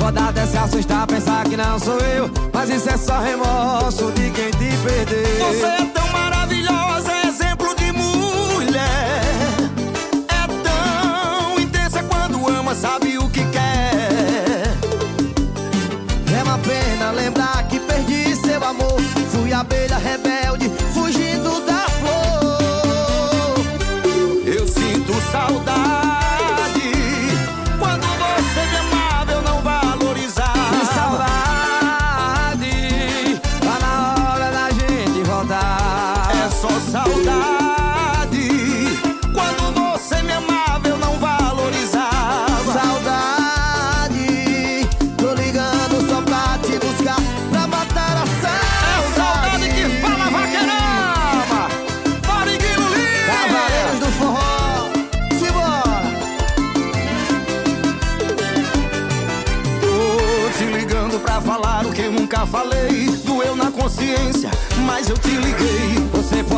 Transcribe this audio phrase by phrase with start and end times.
[0.00, 2.30] pode até se assustar, pensar que não sou eu.
[2.52, 5.46] Mas isso é só remorso de quem te perdeu.
[5.46, 9.22] Você é tão maravilhosa, exemplo de mulher.
[10.28, 14.74] É tão intensa quando ama, sabe o que quer.
[16.38, 19.00] É uma pena lembrar que perdi seu amor.
[19.30, 20.19] Fui abelha rebelde,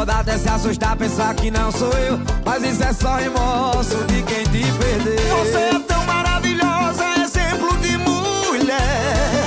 [0.05, 4.20] Pode até se assustar, pensar que não sou eu, mas isso é só remorso de
[4.22, 5.36] quem te perdeu.
[5.47, 9.47] Você é tão maravilhosa, exemplo de mulher.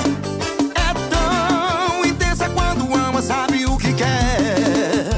[0.74, 5.10] É tão intensa quando ama, sabe o que quer.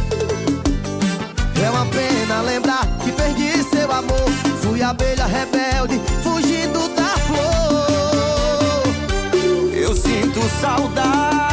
[1.65, 4.29] É uma pena lembrar que perdi seu amor.
[4.61, 8.83] Fui abelha rebelde, fugindo da flor.
[9.73, 11.48] Eu sinto saudade.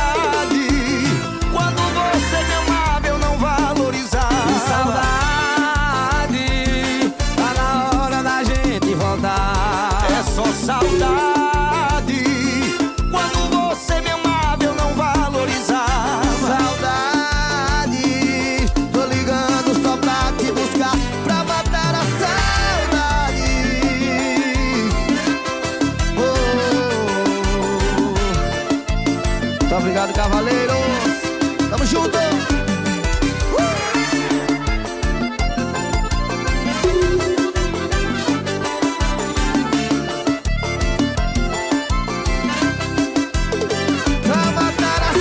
[30.06, 30.78] Obrigado, cavaleiros.
[31.70, 32.17] Tamo junto.
[44.24, 45.13] Pra matar a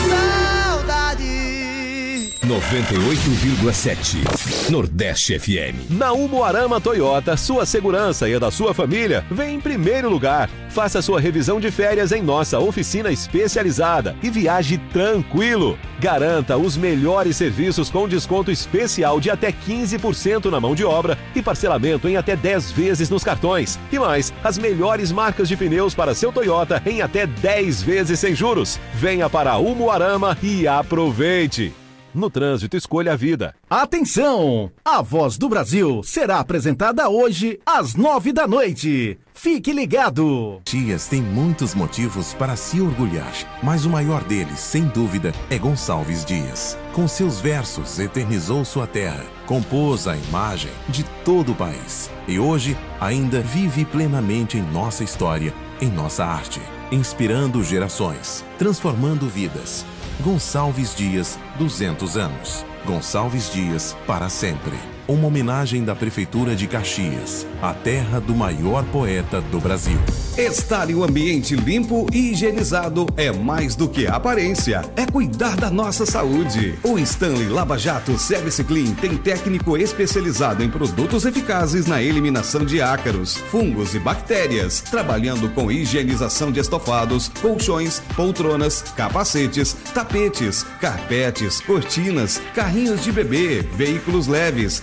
[0.72, 2.30] saudade.
[2.46, 4.24] 98,7
[4.70, 5.90] Nordeste FM.
[5.90, 10.48] Na Umuarama Toyota, sua segurança e a da sua família vem em primeiro lugar.
[10.70, 15.78] Faça sua revisão de férias em nossa oficina especializada e viaje tranquilo.
[16.00, 21.42] Garanta os melhores serviços com desconto especial de até 15% na mão de obra e
[21.42, 23.78] parcelamento em até 10 vezes nos cartões.
[23.92, 28.34] E mais, as melhores marcas de pneus para seu Toyota em até 10 vezes sem
[28.34, 28.80] juros.
[28.94, 31.83] Venha para Umuarama e aproveite.
[32.14, 33.56] No trânsito, escolha a vida.
[33.68, 34.70] Atenção!
[34.84, 39.18] A Voz do Brasil será apresentada hoje às nove da noite.
[39.34, 40.60] Fique ligado!
[40.64, 43.32] Caxias tem muitos motivos para se orgulhar,
[43.62, 46.78] mas o maior deles, sem dúvida, é Gonçalves Dias.
[46.92, 52.76] Com seus versos, eternizou sua terra, compôs a imagem de todo o país e hoje
[53.00, 56.60] ainda vive plenamente em nossa história, em nossa arte,
[56.92, 59.84] inspirando gerações, transformando vidas.
[60.20, 62.64] Gonçalves Dias, 200 anos.
[62.86, 64.93] Gonçalves Dias, para sempre.
[65.06, 69.98] Uma homenagem da Prefeitura de Caxias, a terra do maior poeta do Brasil.
[70.34, 75.70] Estar em um ambiente limpo e higienizado é mais do que aparência, é cuidar da
[75.70, 76.78] nossa saúde.
[76.82, 82.80] O Stanley Lava Jato Service Clean tem técnico especializado em produtos eficazes na eliminação de
[82.80, 92.40] ácaros, fungos e bactérias, trabalhando com higienização de estofados, colchões, poltronas, capacetes, tapetes, carpetes, cortinas,
[92.54, 94.82] carrinhos de bebê, veículos leves,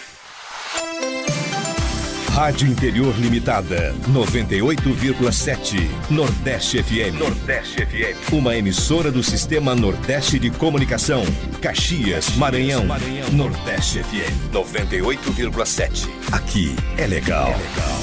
[2.41, 5.87] Rádio Interior Limitada, 98,7.
[6.09, 7.19] Nordeste FM.
[7.19, 8.33] Nordeste FM.
[8.33, 11.21] Uma emissora do Sistema Nordeste de Comunicação.
[11.61, 12.83] Caxias, Maranhão.
[13.31, 16.09] Nordeste FM, 98,7.
[16.31, 17.51] Aqui é legal.
[17.51, 17.99] É legal.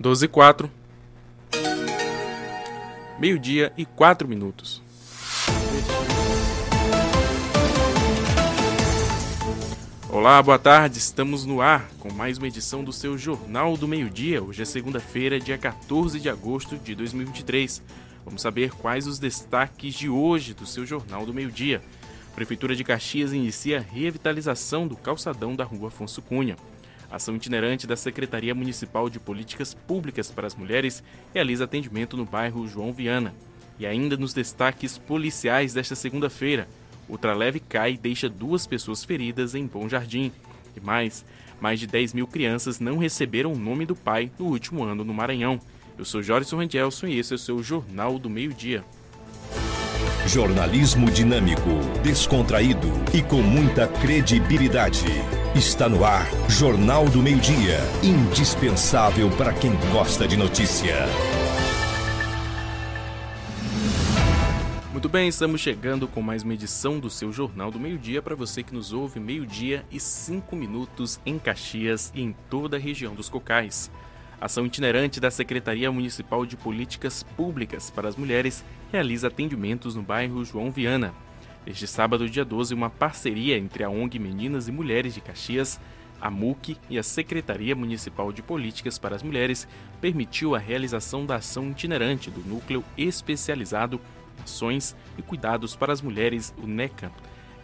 [0.00, 0.70] 12 e 4.
[3.20, 4.82] Meio-dia e 4 minutos.
[10.10, 10.96] Olá, boa tarde.
[10.96, 14.42] Estamos no ar com mais uma edição do seu Jornal do Meio-Dia.
[14.42, 17.82] Hoje é segunda-feira, dia 14 de agosto de 2023.
[18.24, 21.82] Vamos saber quais os destaques de hoje do seu Jornal do Meio-Dia.
[22.34, 26.56] Prefeitura de Caxias inicia a revitalização do calçadão da Rua Afonso Cunha.
[27.10, 32.66] Ação itinerante da Secretaria Municipal de Políticas Públicas para as Mulheres realiza atendimento no bairro
[32.66, 33.34] João Viana.
[33.78, 36.66] E ainda nos destaques policiais desta segunda-feira,
[37.08, 40.32] ultraleve cai e deixa duas pessoas feridas em Bom Jardim.
[40.76, 41.24] E mais,
[41.60, 45.14] mais de 10 mil crianças não receberam o nome do pai no último ano no
[45.14, 45.60] Maranhão.
[45.98, 48.84] Eu sou Jorge Rangelson e esse é o seu Jornal do Meio-Dia.
[50.26, 51.70] Jornalismo dinâmico,
[52.02, 55.06] descontraído e com muita credibilidade.
[55.54, 60.94] Está no ar Jornal do Meio-Dia, indispensável para quem gosta de notícia.
[64.98, 68.64] Muito bem, estamos chegando com mais uma edição do seu Jornal do Meio-Dia para você
[68.64, 73.28] que nos ouve meio-dia e cinco minutos em Caxias e em toda a região dos
[73.28, 73.92] Cocais.
[74.40, 80.44] Ação itinerante da Secretaria Municipal de Políticas Públicas para as Mulheres realiza atendimentos no bairro
[80.44, 81.14] João Viana.
[81.64, 85.78] Este sábado, dia 12, uma parceria entre a ONG Meninas e Mulheres de Caxias,
[86.20, 89.68] a MUC e a Secretaria Municipal de Políticas para as Mulheres
[90.00, 94.00] permitiu a realização da ação itinerante do Núcleo Especializado
[94.42, 97.12] Ações e Cuidados para as Mulheres, o NECA,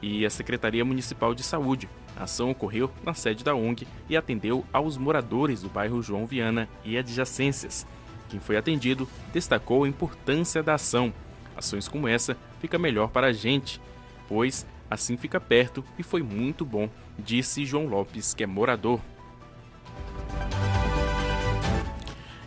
[0.03, 4.65] e a Secretaria Municipal de Saúde, a ação ocorreu na sede da ONG e atendeu
[4.73, 7.87] aos moradores do bairro João Viana e adjacências.
[8.29, 11.13] Quem foi atendido destacou a importância da ação.
[11.57, 13.81] Ações como essa fica melhor para a gente,
[14.29, 16.89] pois assim fica perto e foi muito bom,
[17.19, 19.01] disse João Lopes, que é morador.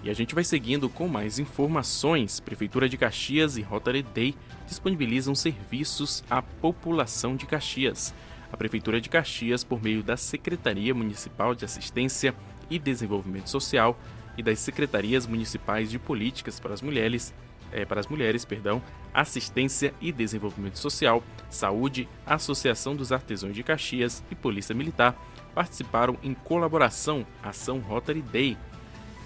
[0.07, 2.39] E a gente vai seguindo com mais informações.
[2.39, 4.33] Prefeitura de Caxias e Rotary Day
[4.65, 8.13] disponibilizam serviços à população de Caxias
[8.49, 12.33] a Prefeitura de Caxias, por meio da Secretaria Municipal de Assistência
[12.69, 13.99] e Desenvolvimento Social
[14.37, 17.33] e das Secretarias Municipais de Políticas para as Mulheres,
[17.73, 18.81] é, para as mulheres, perdão,
[19.13, 25.21] Assistência e Desenvolvimento Social, Saúde, Associação dos Artesãos de Caxias e Polícia Militar
[25.53, 28.57] participaram em colaboração ação Rotary Day,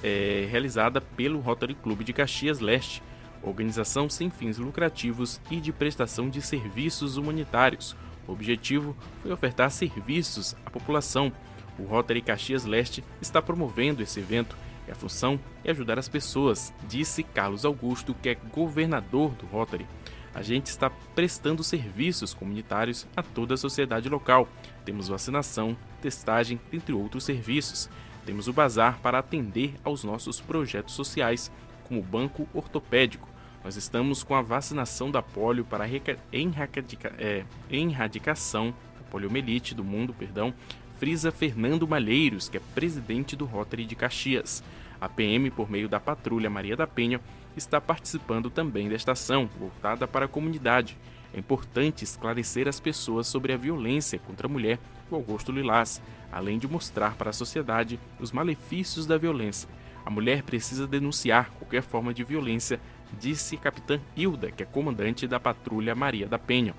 [0.03, 3.01] é, realizada pelo Rotary Clube de Caxias Leste,
[3.43, 7.95] organização sem fins lucrativos e de prestação de serviços humanitários,
[8.27, 11.31] o objetivo foi ofertar serviços à população.
[11.77, 14.55] O Rotary Caxias Leste está promovendo esse evento
[14.87, 19.87] e a função é ajudar as pessoas, disse Carlos Augusto, que é governador do Rotary.
[20.33, 24.47] A gente está prestando serviços comunitários a toda a sociedade local.
[24.85, 27.89] Temos vacinação, testagem, entre outros serviços.
[28.25, 31.51] Temos o bazar para atender aos nossos projetos sociais,
[31.83, 33.27] como o banco ortopédico,
[33.63, 35.87] nós estamos com a vacinação da polio para
[36.31, 40.53] erradica, é, da poliomielite do mundo, perdão,
[40.97, 44.63] frisa Fernando Malheiros, que é presidente do Rotary de Caxias.
[44.99, 47.21] A PM, por meio da Patrulha Maria da Penha,
[47.55, 50.97] está participando também desta ação, voltada para a comunidade.
[51.33, 54.79] É importante esclarecer as pessoas sobre a violência contra a mulher,
[55.11, 59.69] o Augusto Lilás, além de mostrar para a sociedade os malefícios da violência.
[60.05, 62.79] A mulher precisa denunciar qualquer forma de violência
[63.19, 66.73] disse Capitã Hilda, que é comandante da Patrulha Maria da Penha.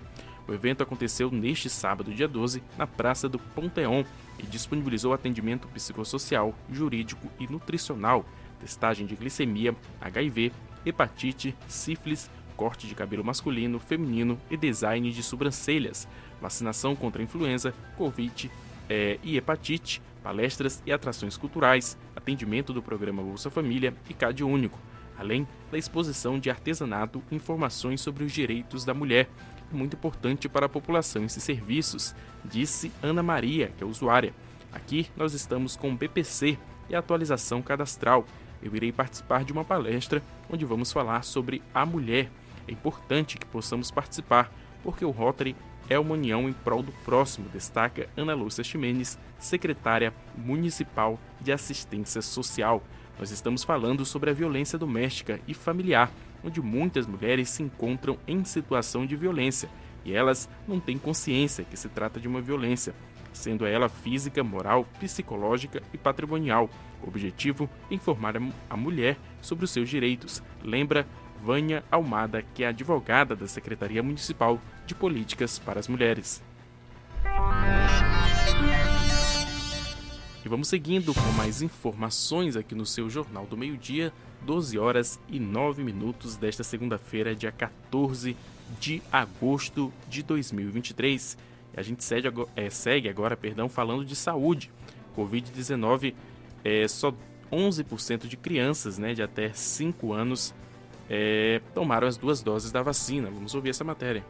[0.46, 4.04] O evento aconteceu neste sábado, dia 12, na Praça do Ponteon
[4.38, 8.24] e disponibilizou atendimento psicossocial, jurídico e nutricional,
[8.60, 10.52] testagem de glicemia, HIV,
[10.84, 16.08] hepatite, sífilis, corte de cabelo masculino, feminino e design de sobrancelhas,
[16.42, 18.50] vacinação contra a influenza, Covid
[18.90, 24.78] é, e hepatite, palestras e atrações culturais, atendimento do programa Bolsa Família e CAD Único
[25.22, 29.28] além da exposição de artesanato e informações sobre os direitos da mulher,
[29.70, 34.34] muito importante para a população esses serviços, disse Ana Maria, que é usuária.
[34.72, 36.58] Aqui nós estamos com o BPC
[36.90, 38.26] e atualização cadastral.
[38.62, 42.30] Eu irei participar de uma palestra onde vamos falar sobre a mulher.
[42.68, 45.56] É importante que possamos participar, porque o Rotary
[45.88, 52.22] é uma união em prol do próximo, destaca Ana Lúcia Ximenes, secretária municipal de assistência
[52.22, 52.82] social.
[53.18, 56.10] Nós estamos falando sobre a violência doméstica e familiar,
[56.44, 59.68] onde muitas mulheres se encontram em situação de violência
[60.04, 62.94] e elas não têm consciência que se trata de uma violência,
[63.32, 66.68] sendo ela física, moral, psicológica e patrimonial.
[67.02, 68.34] O objetivo é informar
[68.68, 70.42] a mulher sobre os seus direitos.
[70.62, 71.06] Lembra
[71.42, 76.40] Vânia Almada, que é advogada da Secretaria Municipal de Políticas para as Mulheres.
[80.44, 85.40] E vamos seguindo com mais informações aqui no seu Jornal do Meio-Dia, 12 horas e
[85.40, 88.36] 9 minutos desta segunda-feira, dia 14
[88.80, 91.36] de agosto de 2023.
[91.74, 94.70] E a gente segue agora, é, segue agora perdão, falando de saúde.
[95.16, 96.14] Covid-19
[96.64, 97.12] é só
[97.50, 100.54] 11% de crianças né, de até 5 anos
[101.14, 103.30] é, tomaram as duas doses da vacina.
[103.30, 104.24] Vamos ouvir essa matéria.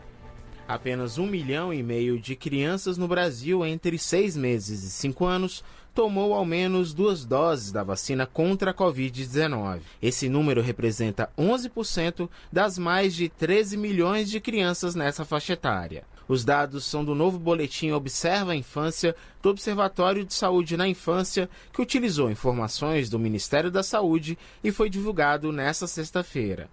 [0.67, 5.62] Apenas um milhão e meio de crianças no Brasil entre seis meses e cinco anos
[5.95, 9.81] tomou ao menos duas doses da vacina contra a Covid-19.
[10.01, 16.05] Esse número representa 11% das mais de 13 milhões de crianças nessa faixa etária.
[16.33, 21.47] Os dados são do novo boletim Observa a Infância do Observatório de Saúde na Infância,
[21.71, 26.71] que utilizou informações do Ministério da Saúde e foi divulgado nesta sexta-feira.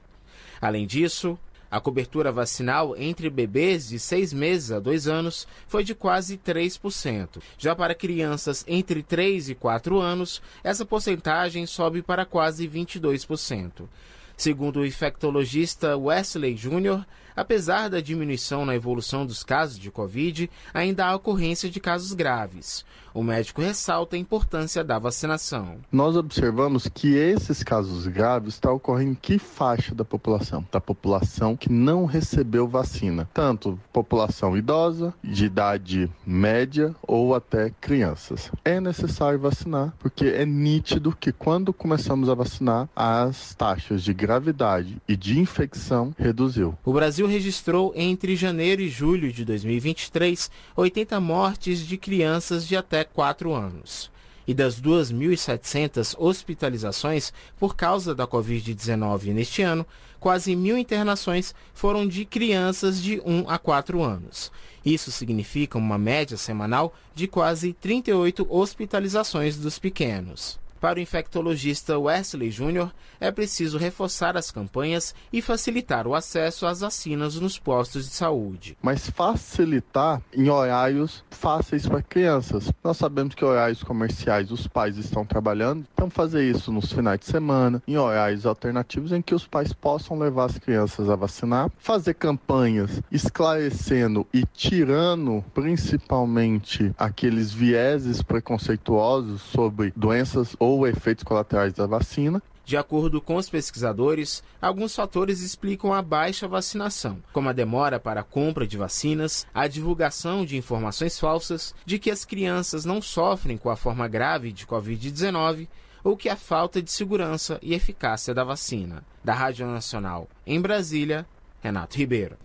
[0.61, 1.37] Além disso,
[1.69, 7.41] a cobertura vacinal entre bebês de 6 meses a 2 anos foi de quase 3%.
[7.57, 13.89] Já para crianças entre 3 e 4 anos, essa porcentagem sobe para quase 22%.
[14.37, 17.03] Segundo o infectologista Wesley Jr.,
[17.39, 22.83] apesar da diminuição na evolução dos casos de Covid, ainda há ocorrência de casos graves.
[23.13, 25.77] O médico ressalta a importância da vacinação.
[25.91, 30.65] Nós observamos que esses casos graves estão ocorrendo em que faixa da população?
[30.71, 38.51] Da população que não recebeu vacina, tanto população idosa, de idade média ou até crianças.
[38.63, 45.01] É necessário vacinar porque é nítido que quando começamos a vacinar, as taxas de gravidade
[45.07, 46.77] e de infecção reduziu.
[46.85, 52.98] O Brasil registrou entre janeiro e julho de 2023 80 mortes de crianças de até
[53.03, 54.11] 4 anos.
[54.47, 59.85] E das 2.700 hospitalizações por causa da Covid-19 neste ano,
[60.19, 64.51] quase mil internações foram de crianças de 1 a 4 anos.
[64.83, 70.59] Isso significa uma média semanal de quase 38 hospitalizações dos pequenos.
[70.79, 76.79] Para o infectologista Wesley Jr., é preciso reforçar as campanhas e facilitar o acesso às
[76.79, 78.77] vacinas nos postos de saúde.
[78.81, 82.71] Mas facilitar em horários fáceis para crianças.
[82.83, 87.25] Nós sabemos que horários comerciais os pais estão trabalhando, então fazer isso nos finais de
[87.25, 92.13] semana, em horários alternativos em que os pais possam levar as crianças a vacinar, fazer
[92.13, 101.87] campanhas esclarecendo e tirando principalmente aqueles vieses preconceituosos sobre doenças ou ou efeitos colaterais da
[101.87, 102.41] vacina.
[102.65, 108.21] De acordo com os pesquisadores, alguns fatores explicam a baixa vacinação, como a demora para
[108.21, 113.57] a compra de vacinas, a divulgação de informações falsas de que as crianças não sofrem
[113.57, 115.67] com a forma grave de Covid-19
[116.03, 119.03] ou que a falta de segurança e eficácia da vacina.
[119.23, 121.25] Da Rádio Nacional, em Brasília,
[121.61, 122.37] Renato Ribeiro.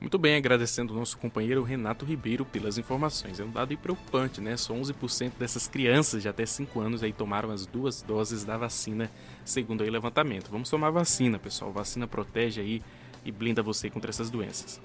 [0.00, 3.38] Muito bem, agradecendo o nosso companheiro Renato Ribeiro pelas informações.
[3.38, 4.56] É um dado preocupante, né?
[4.56, 9.10] Só 11% dessas crianças de até 5 anos aí tomaram as duas doses da vacina,
[9.44, 10.50] segundo aí o levantamento.
[10.50, 11.70] Vamos tomar vacina, pessoal.
[11.70, 12.82] Vacina protege aí
[13.24, 14.80] e blinda você contra essas doenças.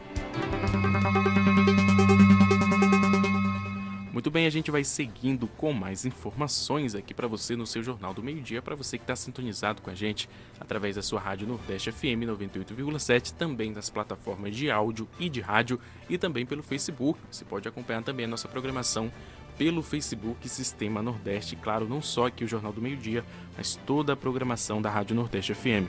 [4.25, 8.11] Muito bem, a gente vai seguindo com mais informações aqui para você no seu Jornal
[8.11, 10.27] do Meio Dia, para você que está sintonizado com a gente
[10.59, 15.79] através da sua rádio Nordeste FM 98,7, também das plataformas de áudio e de rádio
[16.09, 17.19] e também pelo Facebook.
[17.29, 19.11] Você pode acompanhar também a nossa programação
[19.59, 23.23] pelo Facebook Sistema Nordeste, claro, não só aqui o Jornal do Meio Dia,
[23.55, 25.87] mas toda a programação da Rádio Nordeste FM.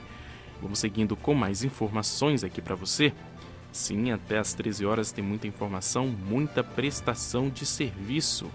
[0.61, 3.11] Vamos seguindo com mais informações aqui para você.
[3.77, 8.49] Sim, até às 13 horas tem muita informação, muita prestação de serviço.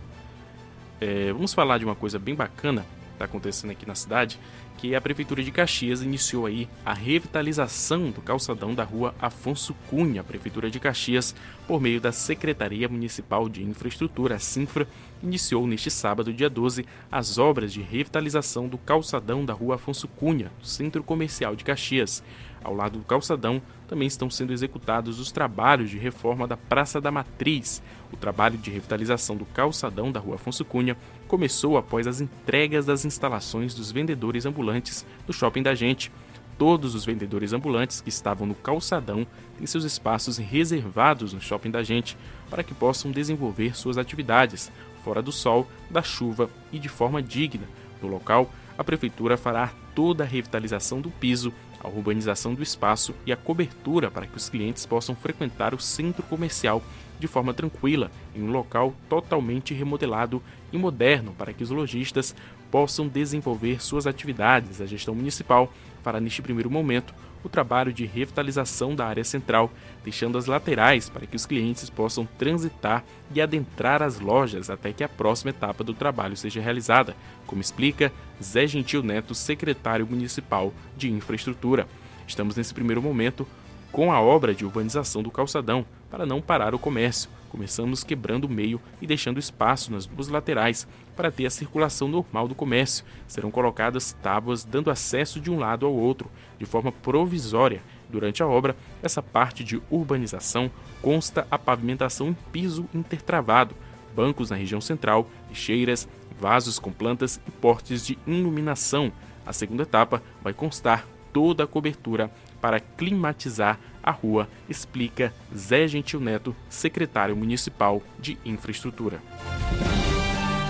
[1.01, 4.37] É, vamos falar de uma coisa bem bacana que está acontecendo aqui na cidade,
[4.79, 10.25] que a Prefeitura de Caxias iniciou aí a revitalização do calçadão da rua Afonso Cunha,
[10.25, 11.37] Prefeitura de Caxias,
[11.69, 14.89] por meio da Secretaria Municipal de Infraestrutura, a Sinfra,
[15.23, 20.51] iniciou neste sábado, dia 12, as obras de revitalização do calçadão da rua Afonso Cunha,
[20.65, 22.25] Centro Comercial de Caxias.
[22.65, 23.63] Ao lado do calçadão,
[23.93, 27.83] também estão sendo executados os trabalhos de reforma da Praça da Matriz.
[28.11, 30.97] O trabalho de revitalização do calçadão da Rua Afonso Cunha
[31.29, 36.11] começou após as entregas das instalações dos vendedores ambulantes do Shopping da Gente.
[36.57, 39.27] Todos os vendedores ambulantes que estavam no calçadão
[39.59, 42.17] têm seus espaços reservados no Shopping da Gente
[42.49, 44.73] para que possam desenvolver suas atividades
[45.05, 47.69] fora do sol, da chuva e de forma digna.
[48.01, 53.33] No local, a prefeitura fará toda a revitalização do piso a urbanização do espaço e
[53.33, 56.83] a cobertura para que os clientes possam frequentar o centro comercial
[57.19, 62.35] de forma tranquila, em um local totalmente remodelado e moderno para que os lojistas
[62.71, 64.81] possam desenvolver suas atividades.
[64.81, 65.73] A gestão municipal
[66.03, 69.71] fará neste primeiro momento o trabalho de revitalização da área central,
[70.05, 75.05] deixando as laterais para que os clientes possam transitar e adentrar as lojas até que
[75.05, 81.11] a próxima etapa do trabalho seja realizada, como explica Zé Gentil Neto, secretário municipal de
[81.11, 81.87] infraestrutura.
[82.27, 83.47] Estamos nesse primeiro momento
[83.91, 88.49] com a obra de urbanização do calçadão, para não parar o comércio, começamos quebrando o
[88.49, 93.05] meio e deixando espaço nas duas laterais para ter a circulação normal do comércio.
[93.27, 97.83] Serão colocadas tábuas dando acesso de um lado ao outro, de forma provisória.
[98.09, 103.75] Durante a obra, essa parte de urbanização consta a pavimentação em piso intertravado,
[104.15, 106.07] bancos na região central, lixeiras,
[106.39, 109.13] vasos com plantas e portes de iluminação.
[109.47, 116.21] A segunda etapa vai constar toda a cobertura para climatizar a rua, explica Zé Gentil
[116.21, 119.21] Neto, secretário municipal de infraestrutura.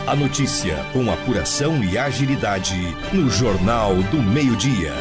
[0.05, 2.75] A notícia com apuração e agilidade
[3.13, 4.93] no Jornal do Meio-Dia.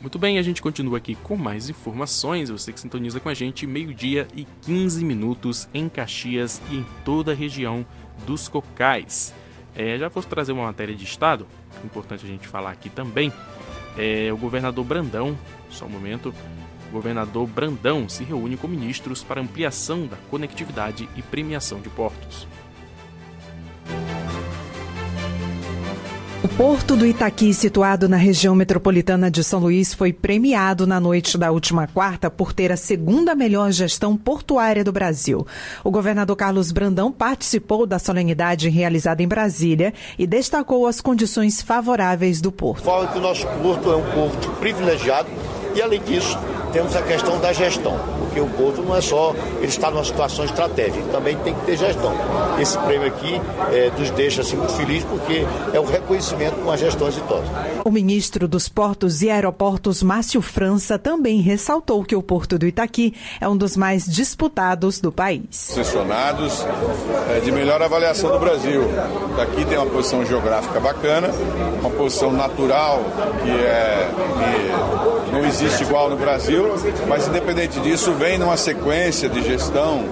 [0.00, 2.50] Muito bem, a gente continua aqui com mais informações.
[2.50, 7.30] Você que sintoniza com a gente, meio-dia e 15 minutos em Caxias e em toda
[7.30, 7.86] a região
[8.26, 9.32] dos Cocais.
[9.72, 11.46] É, já fosse trazer uma matéria de estado,
[11.84, 13.32] importante a gente falar aqui também.
[13.96, 15.38] É, o governador Brandão,
[15.70, 16.34] só um momento,
[16.88, 22.48] o governador Brandão se reúne com ministros para ampliação da conectividade e premiação de portos.
[26.56, 31.50] Porto do Itaqui, situado na região metropolitana de São Luís, foi premiado na noite da
[31.50, 35.46] última quarta por ter a segunda melhor gestão portuária do Brasil.
[35.82, 42.38] O governador Carlos Brandão participou da solenidade realizada em Brasília e destacou as condições favoráveis
[42.42, 42.84] do porto.
[42.84, 45.28] Fala que o nosso porto é um porto privilegiado
[45.74, 46.38] e, além disso,
[46.70, 47.98] temos a questão da gestão,
[48.32, 51.76] porque o Porto não é só ele está numa situação estratégica, também tem que ter
[51.76, 52.12] gestão.
[52.58, 56.76] Esse prêmio aqui é, nos deixa assim, muito felizes porque é o reconhecimento com a
[56.76, 57.44] gestão exitosa.
[57.84, 63.14] O ministro dos Portos e Aeroportos, Márcio França, também ressaltou que o Porto do Itaqui
[63.40, 65.42] é um dos mais disputados do país.
[65.50, 66.64] Sessionados
[67.36, 68.82] é, de melhor avaliação do Brasil.
[69.36, 71.28] Daqui tem uma posição geográfica bacana,
[71.80, 73.02] uma posição natural
[73.42, 74.10] que é
[75.26, 76.72] que não existe igual no Brasil
[77.08, 80.04] mas independente disso, vem numa sequência de gestão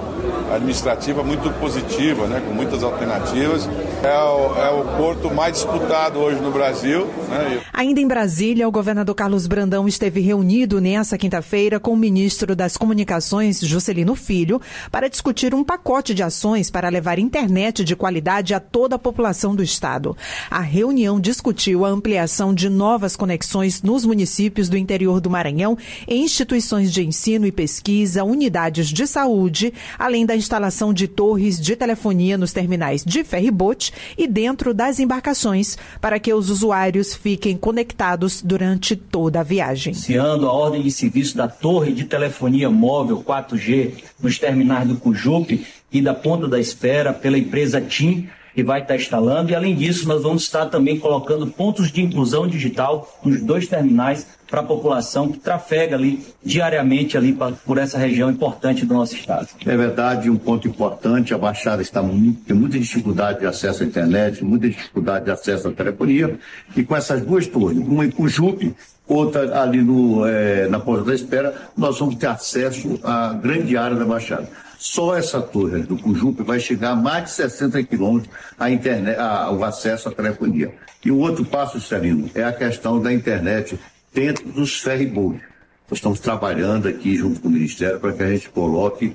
[0.52, 3.68] administrativa muito positiva, né, com muitas alternativas.
[4.02, 7.04] É o, é o porto mais disputado hoje no Brasil.
[7.28, 7.60] Né?
[7.70, 12.78] Ainda em Brasília, o governador Carlos Brandão esteve reunido nessa quinta-feira com o ministro das
[12.78, 14.58] Comunicações, Juscelino Filho,
[14.90, 19.54] para discutir um pacote de ações para levar internet de qualidade a toda a população
[19.54, 20.16] do estado.
[20.50, 25.76] A reunião discutiu a ampliação de novas conexões nos municípios do interior do Maranhão,
[26.08, 31.76] em instituições de ensino e pesquisa, unidades de saúde, além da instalação de torres de
[31.76, 38.42] telefonia nos terminais de ferribote e dentro das embarcações, para que os usuários fiquem conectados
[38.42, 39.92] durante toda a viagem.
[39.92, 45.66] Iniciando a ordem de serviço da torre de telefonia móvel 4G nos terminais do Cujupe
[45.92, 49.50] e da Ponta da Espera pela empresa TIM, que vai estar instalando.
[49.50, 54.26] E além disso, nós vamos estar também colocando pontos de inclusão digital nos dois terminais
[54.50, 59.14] para a população que trafega ali diariamente ali pra, por essa região importante do nosso
[59.14, 59.48] estado.
[59.64, 63.86] É verdade, um ponto importante, a Baixada está muito, tem muita dificuldade de acesso à
[63.86, 66.36] internet, muita dificuldade de acesso à telefonia,
[66.76, 68.74] e com essas duas torres, uma em Cujupe,
[69.06, 73.96] outra ali no, é, na Porta da Espera, nós vamos ter acesso à grande área
[73.96, 74.48] da Baixada.
[74.80, 79.50] Só essa torre do Cujupe vai chegar a mais de 60 quilômetros a internet, a,
[79.50, 80.74] o acesso à telefonia.
[81.04, 83.78] E o outro passo, Celino, é a questão da internet
[84.10, 85.42] dentro dos ferryboats.
[85.86, 89.14] Nós estamos trabalhando aqui junto com o Ministério para que a gente coloque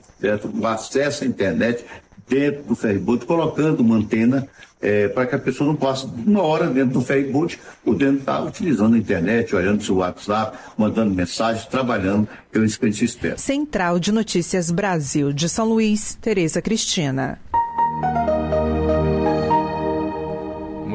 [0.54, 1.84] o acesso à internet
[2.30, 4.48] dentro do ferryboat, colocando uma antena
[4.82, 8.96] é, para que a pessoa não passe uma hora dentro do ferryboat, podendo estar utilizando
[8.96, 12.60] a internet, olhando seu WhatsApp, mandando mensagens, trabalhando, a
[12.90, 13.38] gente espera.
[13.38, 17.40] Central de Notícias Brasil de São Luís, Tereza Cristina.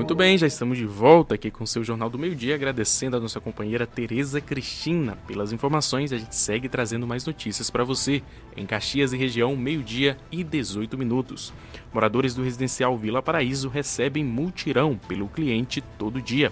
[0.00, 3.18] Muito bem, já estamos de volta aqui com o seu Jornal do Meio Dia, agradecendo
[3.18, 6.10] a nossa companheira Tereza Cristina pelas informações.
[6.10, 8.22] A gente segue trazendo mais notícias para você
[8.56, 11.52] em Caxias e região, meio-dia e 18 minutos.
[11.92, 16.50] Moradores do residencial Vila Paraíso recebem multirão pelo cliente todo dia.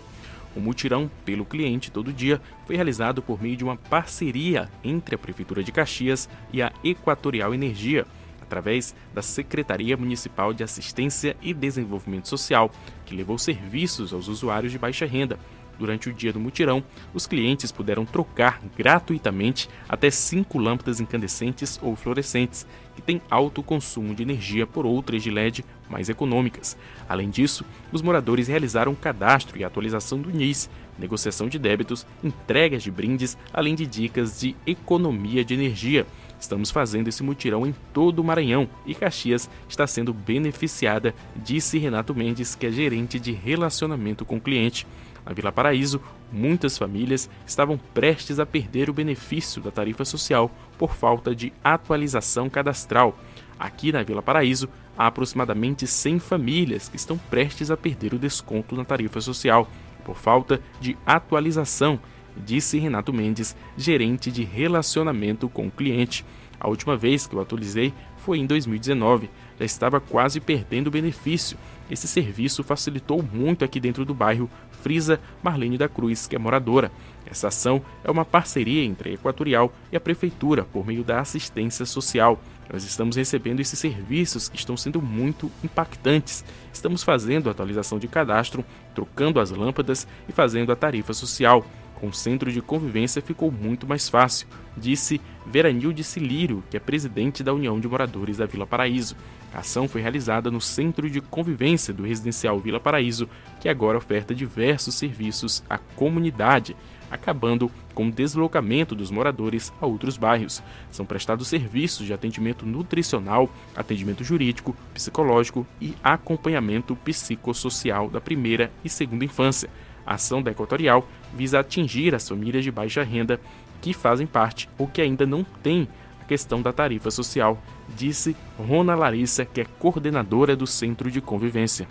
[0.55, 5.19] O mutirão pelo cliente todo dia foi realizado por meio de uma parceria entre a
[5.19, 8.07] Prefeitura de Caxias e a Equatorial Energia
[8.49, 12.71] através da Secretaria Municipal de Assistência e Desenvolvimento Social,
[13.05, 15.39] que levou serviços aos usuários de baixa renda.
[15.79, 16.83] Durante o dia do mutirão,
[17.15, 24.13] os clientes puderam trocar gratuitamente até cinco lâmpadas incandescentes ou fluorescentes, que têm alto consumo
[24.13, 26.77] de energia, por outras de LED mais econômicas.
[27.09, 32.91] Além disso, os moradores realizaram cadastro e atualização do NIS, negociação de débitos, entregas de
[32.91, 36.07] brindes, além de dicas de economia de energia.
[36.41, 42.15] Estamos fazendo esse mutirão em todo o Maranhão e Caxias está sendo beneficiada, disse Renato
[42.15, 44.87] Mendes, que é gerente de relacionamento com o cliente.
[45.27, 46.01] Na Vila Paraíso,
[46.33, 52.49] muitas famílias estavam prestes a perder o benefício da tarifa social por falta de atualização
[52.49, 53.19] cadastral.
[53.59, 58.77] Aqui na Vila Paraíso, há aproximadamente 100 famílias que estão prestes a perder o desconto
[58.77, 59.69] na tarifa social
[60.05, 62.01] por falta de atualização,
[62.45, 66.25] disse Renato Mendes, gerente de relacionamento com o cliente.
[66.61, 69.31] A última vez que eu atualizei foi em 2019.
[69.59, 71.57] Já estava quase perdendo o benefício.
[71.91, 74.51] Esse serviço facilitou muito aqui dentro do bairro,
[74.83, 76.93] frisa Marlene da Cruz, que é moradora.
[77.25, 81.87] Essa ação é uma parceria entre a Equatorial e a Prefeitura por meio da assistência
[81.87, 82.41] social.
[82.71, 86.45] Nós estamos recebendo esses serviços que estão sendo muito impactantes.
[86.73, 91.65] Estamos fazendo atualização de cadastro, trocando as lâmpadas e fazendo a tarifa social.
[91.99, 97.43] Com o centro de convivência ficou muito mais fácil, disse Veranilde Cilírio, que é presidente
[97.43, 99.17] da União de Moradores da Vila Paraíso.
[99.53, 103.29] A ação foi realizada no Centro de Convivência do Residencial Vila Paraíso,
[103.61, 106.77] que agora oferta diversos serviços à comunidade
[107.11, 110.63] acabando com o deslocamento dos moradores a outros bairros.
[110.91, 118.89] São prestados serviços de atendimento nutricional, atendimento jurídico, psicológico e acompanhamento psicossocial da primeira e
[118.89, 119.71] segunda infância.
[120.09, 123.39] A ação da Equatorial visa atingir as famílias de baixa renda
[123.79, 125.87] que fazem parte ou que ainda não têm
[126.19, 127.63] a questão da tarifa social,
[127.95, 131.87] disse Rona Larissa, que é coordenadora do Centro de Convivência.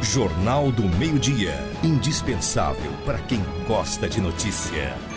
[0.00, 1.52] Jornal do Meio-Dia.
[1.82, 5.13] Indispensável para quem gosta de notícia.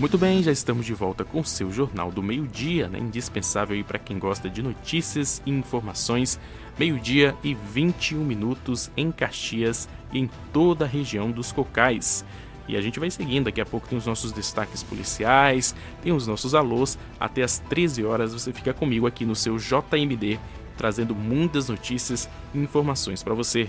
[0.00, 2.98] Muito bem, já estamos de volta com o seu Jornal do Meio-Dia, né?
[2.98, 6.40] indispensável para quem gosta de notícias e informações.
[6.78, 12.24] Meio-dia e 21 minutos em Caxias e em toda a região dos Cocais.
[12.66, 16.26] E a gente vai seguindo, daqui a pouco tem os nossos destaques policiais, tem os
[16.26, 16.98] nossos alôs.
[17.20, 20.40] Até às 13 horas você fica comigo aqui no seu JMD
[20.78, 23.68] trazendo muitas notícias e informações para você.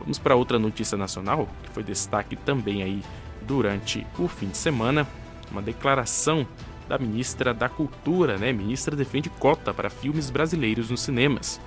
[0.00, 3.02] Vamos para outra notícia nacional, que foi destaque também aí
[3.42, 5.06] durante o fim de semana,
[5.50, 6.46] uma declaração
[6.88, 8.52] da ministra da Cultura, né?
[8.52, 11.60] Ministra defende cota para filmes brasileiros nos cinemas.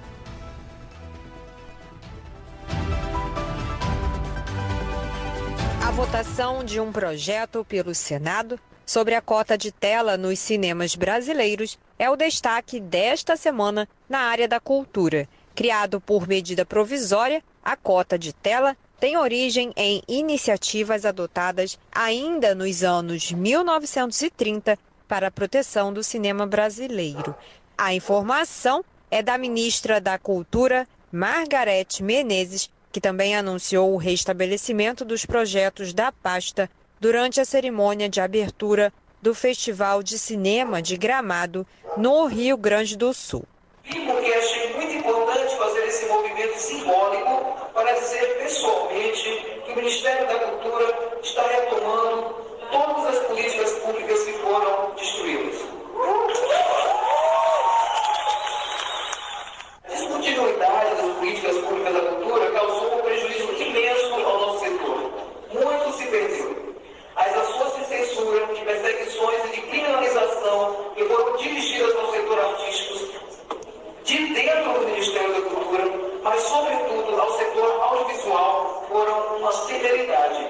[5.82, 11.80] A votação de um projeto pelo Senado sobre a cota de tela nos cinemas brasileiros
[11.98, 15.28] é o destaque desta semana na área da cultura.
[15.56, 22.86] Criado por medida provisória, a cota de tela tem origem em iniciativas adotadas ainda nos
[22.86, 27.36] anos 1930 para a proteção do cinema brasileiro.
[27.78, 35.26] A informação é da ministra da Cultura, Margarete Menezes, que também anunciou o restabelecimento dos
[35.26, 42.26] projetos da pasta durante a cerimônia de abertura do Festival de Cinema de Gramado, no
[42.26, 43.44] Rio Grande do Sul.
[43.84, 44.63] Porque
[46.64, 52.36] simbólico para dizer pessoalmente que o Ministério da Cultura está retomando
[52.72, 55.56] todas as políticas públicas que foram destruídas.
[59.90, 65.12] Descontinuidade das políticas públicas da cultura causou um prejuízo imenso ao nosso setor.
[65.52, 66.76] Muito se perdeu.
[67.16, 73.24] As ações de censura, de perseguições e de criminalização que foram dirigidas ao setor artístico
[74.04, 75.84] de dentro do Ministério da Cultura,
[76.24, 80.48] mas sobretudo ao setor audiovisual, foram uma severidade.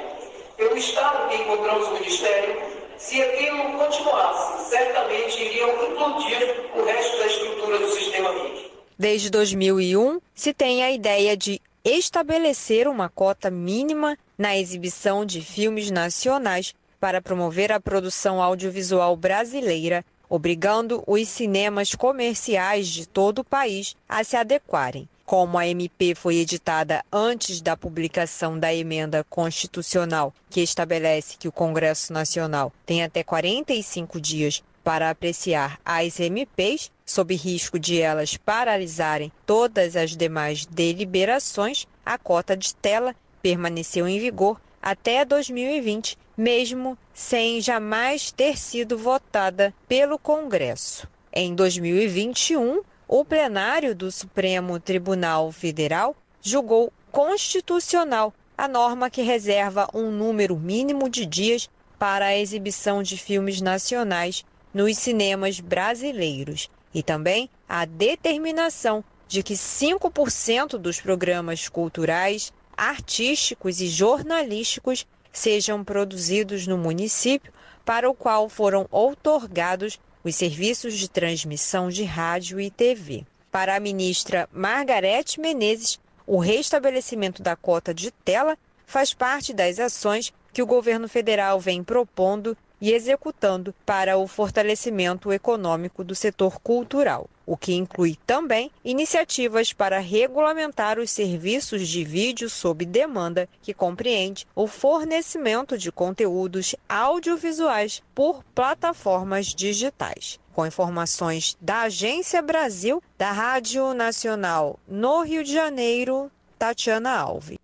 [0.58, 2.62] Pelo estado que encontramos no Ministério,
[2.98, 8.72] se aquilo continuasse, certamente iriam implodir o resto da estrutura do sistema MIC.
[8.98, 15.90] Desde 2001, se tem a ideia de estabelecer uma cota mínima na exibição de filmes
[15.90, 23.96] nacionais para promover a produção audiovisual brasileira obrigando os cinemas comerciais de todo o país
[24.08, 25.10] a se adequarem.
[25.26, 31.52] Como a MP foi editada antes da publicação da emenda constitucional que estabelece que o
[31.52, 39.32] Congresso Nacional tem até 45 dias para apreciar as MPs, sob risco de elas paralisarem
[39.46, 47.62] todas as demais deliberações, a cota de tela permaneceu em vigor até 2020 mesmo sem
[47.62, 51.08] jamais ter sido votada pelo Congresso.
[51.32, 60.10] Em 2021, o plenário do Supremo Tribunal Federal julgou constitucional a norma que reserva um
[60.10, 67.50] número mínimo de dias para a exibição de filmes nacionais nos cinemas brasileiros e também
[67.68, 77.52] a determinação de que 5% dos programas culturais, artísticos e jornalísticos sejam produzidos no município
[77.84, 83.26] para o qual foram outorgados os serviços de transmissão de rádio e TV.
[83.52, 90.34] Para a ministra Margarete Menezes, O restabelecimento da cota de tela faz parte das ações
[90.54, 97.30] que o governo federal vem propondo e executando para o fortalecimento econômico do setor cultural,
[97.46, 104.46] o que inclui também iniciativas para regulamentar os serviços de vídeo sob demanda, que compreende
[104.54, 110.38] o fornecimento de conteúdos audiovisuais por plataformas digitais.
[110.52, 117.63] Com informações da Agência Brasil, da Rádio Nacional no Rio de Janeiro, Tatiana Alves.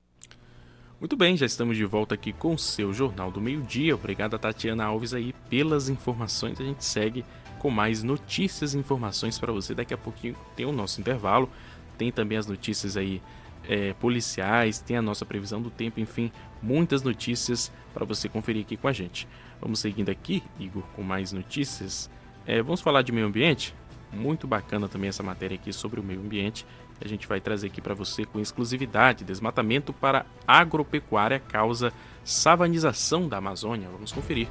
[0.99, 3.95] Muito bem, já estamos de volta aqui com o seu Jornal do Meio Dia.
[3.95, 6.59] Obrigado a Tatiana Alves aí pelas informações.
[6.59, 7.23] A gente segue
[7.57, 9.73] com mais notícias e informações para você.
[9.73, 11.49] Daqui a pouquinho tem o nosso intervalo,
[11.97, 13.21] tem também as notícias aí
[13.65, 18.75] é, policiais, tem a nossa previsão do tempo, enfim, muitas notícias para você conferir aqui
[18.75, 19.25] com a gente.
[19.62, 22.09] Vamos seguindo aqui, Igor, com mais notícias.
[22.45, 23.73] É, vamos falar de meio ambiente?
[24.12, 26.65] Muito bacana também essa matéria aqui sobre o meio ambiente
[27.01, 29.23] a gente vai trazer aqui para você com exclusividade.
[29.23, 33.88] Desmatamento para agropecuária causa savanização da Amazônia.
[33.89, 34.47] Vamos conferir.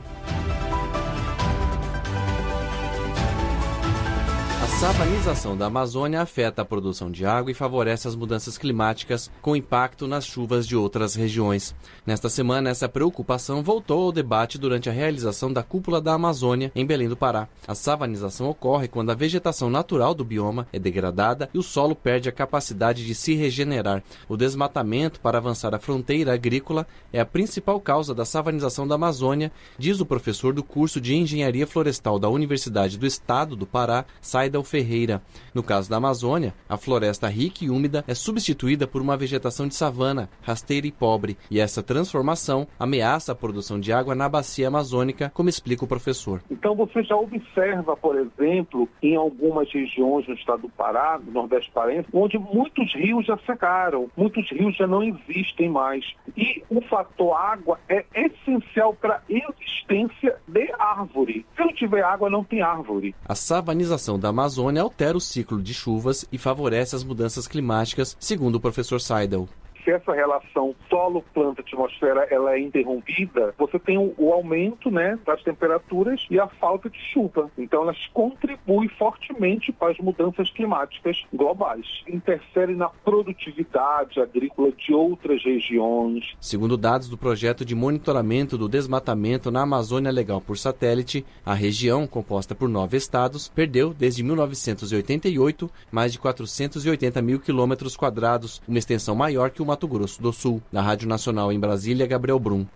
[4.79, 10.07] Savanização da Amazônia afeta a produção de água e favorece as mudanças climáticas, com impacto
[10.07, 11.75] nas chuvas de outras regiões.
[12.07, 16.87] Nesta semana, essa preocupação voltou ao debate durante a realização da Cúpula da Amazônia, em
[16.87, 17.49] Belém do Pará.
[17.67, 22.29] A savanização ocorre quando a vegetação natural do bioma é degradada e o solo perde
[22.29, 24.05] a capacidade de se regenerar.
[24.29, 29.51] O desmatamento para avançar a fronteira agrícola é a principal causa da savanização da Amazônia,
[29.77, 34.68] diz o professor do curso de Engenharia Florestal da Universidade do Estado do Pará, Saida
[34.69, 35.23] Ferreira.
[35.55, 39.75] No caso da Amazônia, a floresta rica e úmida é substituída por uma vegetação de
[39.75, 45.33] savana, rasteira e pobre, e essa transformação ameaça a produção de água na bacia amazônica,
[45.35, 46.43] como explica o professor.
[46.51, 51.71] Então você já observa, por exemplo, em algumas regiões no estado do Pará, no Nordeste
[51.73, 56.05] Paraense, onde muitos rios já secaram, muitos rios já não existem mais.
[56.37, 61.47] E o fator água é essencial para a existência de árvore.
[61.57, 63.15] Se não tiver água, não tem árvore.
[63.27, 68.17] A savanização da Amazônia Amazônia altera o ciclo de chuvas e favorece as mudanças climáticas,
[68.19, 69.49] segundo o professor Seidel
[69.85, 75.19] se essa relação solo, planta, atmosfera, ela é interrompida, você tem o, o, aumento, né,
[75.25, 77.51] das temperaturas e a falta de chuva.
[77.57, 81.87] Então elas contribuem fortemente para as mudanças climáticas globais.
[82.09, 86.37] Interfere na produtividade agrícola de outras regiões.
[86.41, 92.07] Segundo dados do projeto de monitoramento do desmatamento na Amazônia Legal por satélite, a região,
[92.07, 99.15] composta por nove estados, perdeu desde 1988 mais de 480 mil quilômetros quadrados, uma extensão
[99.15, 100.63] maior que o Mato Grosso do Sul.
[100.73, 102.67] Na Rádio Nacional em Brasília, Gabriel Brum.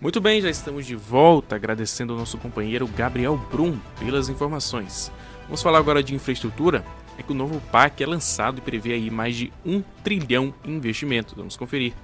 [0.00, 5.12] Muito bem, já estamos de volta, agradecendo ao nosso companheiro Gabriel Brum pelas informações.
[5.44, 6.84] Vamos falar agora de infraestrutura.
[7.16, 10.72] É que o novo PAC é lançado e prevê aí mais de um trilhão em
[10.72, 11.34] investimentos.
[11.34, 11.94] Vamos conferir.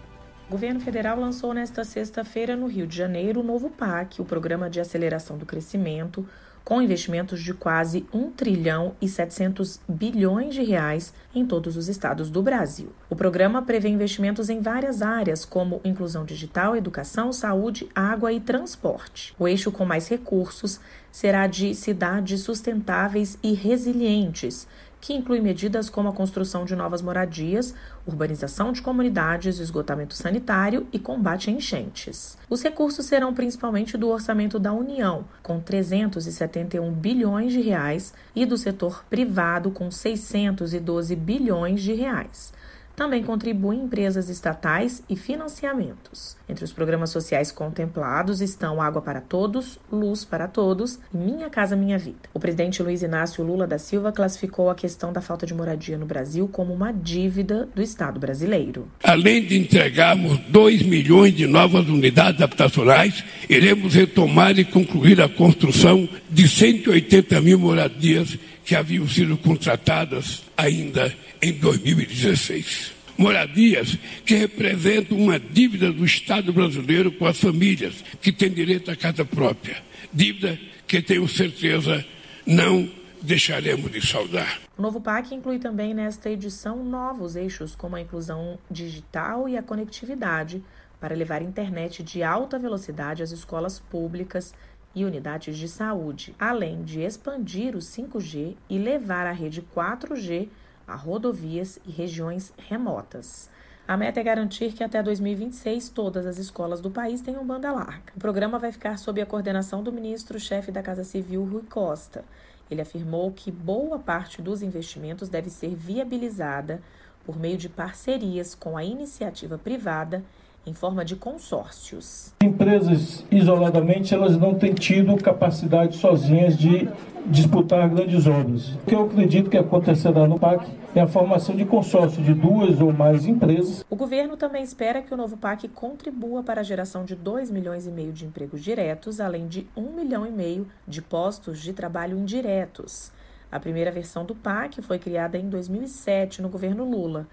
[0.46, 4.70] O governo federal lançou nesta sexta-feira no Rio de Janeiro o novo PAC, o Programa
[4.70, 6.24] de Aceleração do Crescimento,
[6.64, 12.30] com investimentos de quase 1 trilhão e 700 bilhões de reais em todos os estados
[12.30, 12.92] do Brasil.
[13.08, 19.34] O programa prevê investimentos em várias áreas, como inclusão digital, educação, saúde, água e transporte.
[19.38, 24.66] O eixo com mais recursos será de cidades sustentáveis e resilientes,
[25.00, 27.74] que inclui medidas como a construção de novas moradias,
[28.06, 32.36] urbanização de comunidades, esgotamento sanitário e combate a enchentes.
[32.48, 38.56] Os recursos serão principalmente do orçamento da União, com 371 bilhões de reais, e do
[38.56, 42.52] setor privado com 612 bilhões de reais.
[42.94, 46.36] Também contribuem empresas estatais e financiamentos.
[46.50, 51.76] Entre os programas sociais contemplados estão Água para Todos, Luz para Todos e Minha Casa
[51.76, 52.18] Minha Vida.
[52.34, 56.06] O presidente Luiz Inácio Lula da Silva classificou a questão da falta de moradia no
[56.06, 58.88] Brasil como uma dívida do Estado brasileiro.
[59.04, 66.08] Além de entregarmos 2 milhões de novas unidades habitacionais, iremos retomar e concluir a construção
[66.28, 72.98] de 180 mil moradias que haviam sido contratadas ainda em 2016.
[73.20, 78.96] Moradias que representam uma dívida do Estado brasileiro com as famílias que têm direito à
[78.96, 79.76] casa própria.
[80.10, 82.02] Dívida que tenho certeza
[82.46, 82.88] não
[83.20, 84.58] deixaremos de saudar.
[84.74, 89.62] O novo PAC inclui também nesta edição novos eixos como a inclusão digital e a
[89.62, 90.64] conectividade
[90.98, 94.54] para levar internet de alta velocidade às escolas públicas
[94.94, 100.48] e unidades de saúde, além de expandir o 5G e levar a rede 4G
[100.90, 103.48] a rodovias e regiões remotas.
[103.86, 108.12] A meta é garantir que até 2026 todas as escolas do país tenham banda larga.
[108.14, 112.24] O programa vai ficar sob a coordenação do ministro-chefe da Casa Civil, Rui Costa.
[112.70, 116.80] Ele afirmou que boa parte dos investimentos deve ser viabilizada
[117.24, 120.24] por meio de parcerias com a iniciativa privada
[120.66, 122.32] em forma de consórcios.
[122.42, 126.88] Empresas isoladamente elas não têm tido capacidade sozinhas de
[127.26, 128.74] disputar grandes obras.
[128.74, 132.80] O que eu acredito que acontecerá no PAC é a formação de consórcio de duas
[132.80, 133.84] ou mais empresas.
[133.88, 137.86] O governo também espera que o novo PAC contribua para a geração de 2 milhões
[137.86, 142.18] e meio de empregos diretos, além de 1 milhão e meio de postos de trabalho
[142.18, 143.12] indiretos.
[143.52, 147.26] A primeira versão do PAC foi criada em 2007 no governo Lula.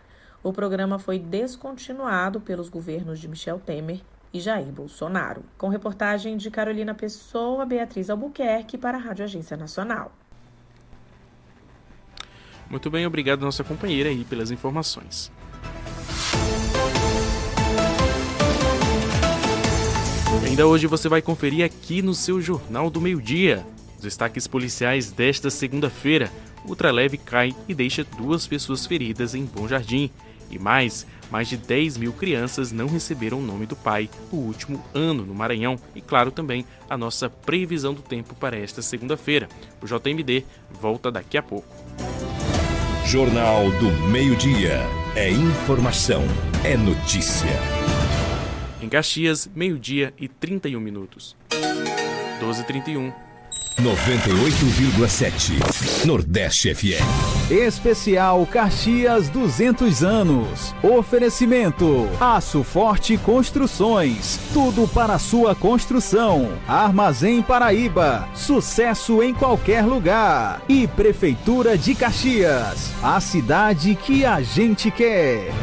[0.47, 3.99] O programa foi descontinuado pelos governos de Michel Temer
[4.33, 5.43] e Jair Bolsonaro.
[5.57, 10.09] Com reportagem de Carolina Pessoa, Beatriz Albuquerque para a Rádio Agência Nacional.
[12.69, 15.29] Muito bem, obrigado nossa companheira aí pelas informações.
[20.45, 23.65] Ainda hoje você vai conferir aqui no seu Jornal do Meio-Dia.
[23.97, 26.31] Os destaques policiais desta segunda-feira.
[26.63, 30.09] Ultraleve cai e deixa duas pessoas feridas em Bom Jardim.
[30.49, 34.83] E mais, mais de 10 mil crianças não receberam o nome do pai o último
[34.93, 39.47] ano no Maranhão e, claro, também a nossa previsão do tempo para esta segunda-feira.
[39.81, 41.67] O JMD volta daqui a pouco.
[43.05, 44.81] Jornal do Meio-Dia.
[45.15, 46.23] É informação,
[46.63, 47.47] é notícia.
[48.81, 51.35] Em Caxias, meio-dia e 31 minutos.
[52.39, 53.13] 12h31.
[53.79, 57.36] 98,7 Nordeste FM.
[57.49, 60.75] Especial Caxias 200 anos.
[60.83, 64.39] Oferecimento: Aço Forte Construções.
[64.53, 66.51] Tudo para sua construção.
[66.67, 68.27] Armazém Paraíba.
[68.33, 70.61] Sucesso em qualquer lugar.
[70.67, 72.91] E Prefeitura de Caxias.
[73.01, 75.53] A cidade que a gente quer.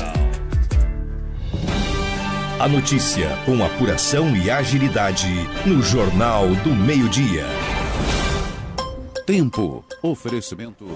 [2.57, 5.27] A notícia com apuração e agilidade
[5.65, 7.43] no Jornal do Meio-Dia.
[9.25, 9.83] Tempo.
[10.01, 10.87] Oferecimento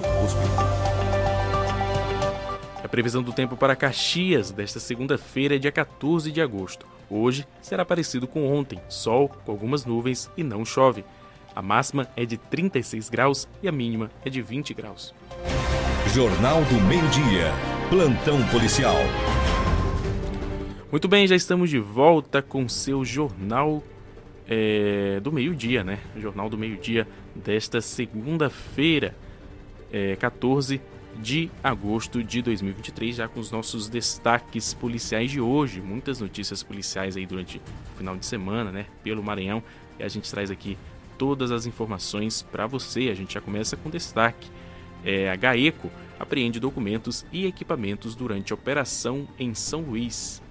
[2.81, 6.87] A previsão do tempo para Caxias desta segunda-feira é dia 14 de agosto.
[7.09, 11.03] Hoje será parecido com ontem: sol com algumas nuvens e não chove.
[11.53, 15.13] A máxima é de 36 graus e a mínima é de 20 graus.
[16.13, 17.51] Jornal do Meio-Dia.
[17.89, 18.95] Plantão policial.
[20.91, 23.83] Muito bem, já estamos de volta com seu jornal
[24.47, 25.99] é, do meio-dia, né?
[26.17, 29.15] Jornal do meio-dia desta segunda-feira,
[29.93, 30.81] é, 14
[31.15, 35.79] de agosto de 2023, já com os nossos destaques policiais de hoje.
[35.79, 37.61] Muitas notícias policiais aí durante
[37.93, 38.87] o final de semana, né?
[39.03, 39.61] Pelo Maranhão.
[39.99, 40.75] E a gente traz aqui
[41.19, 43.09] todas as informações para você.
[43.11, 44.49] A gente já começa com destaque.
[45.05, 50.41] É, a GAECO apreende documentos e equipamentos durante a operação em São Luís.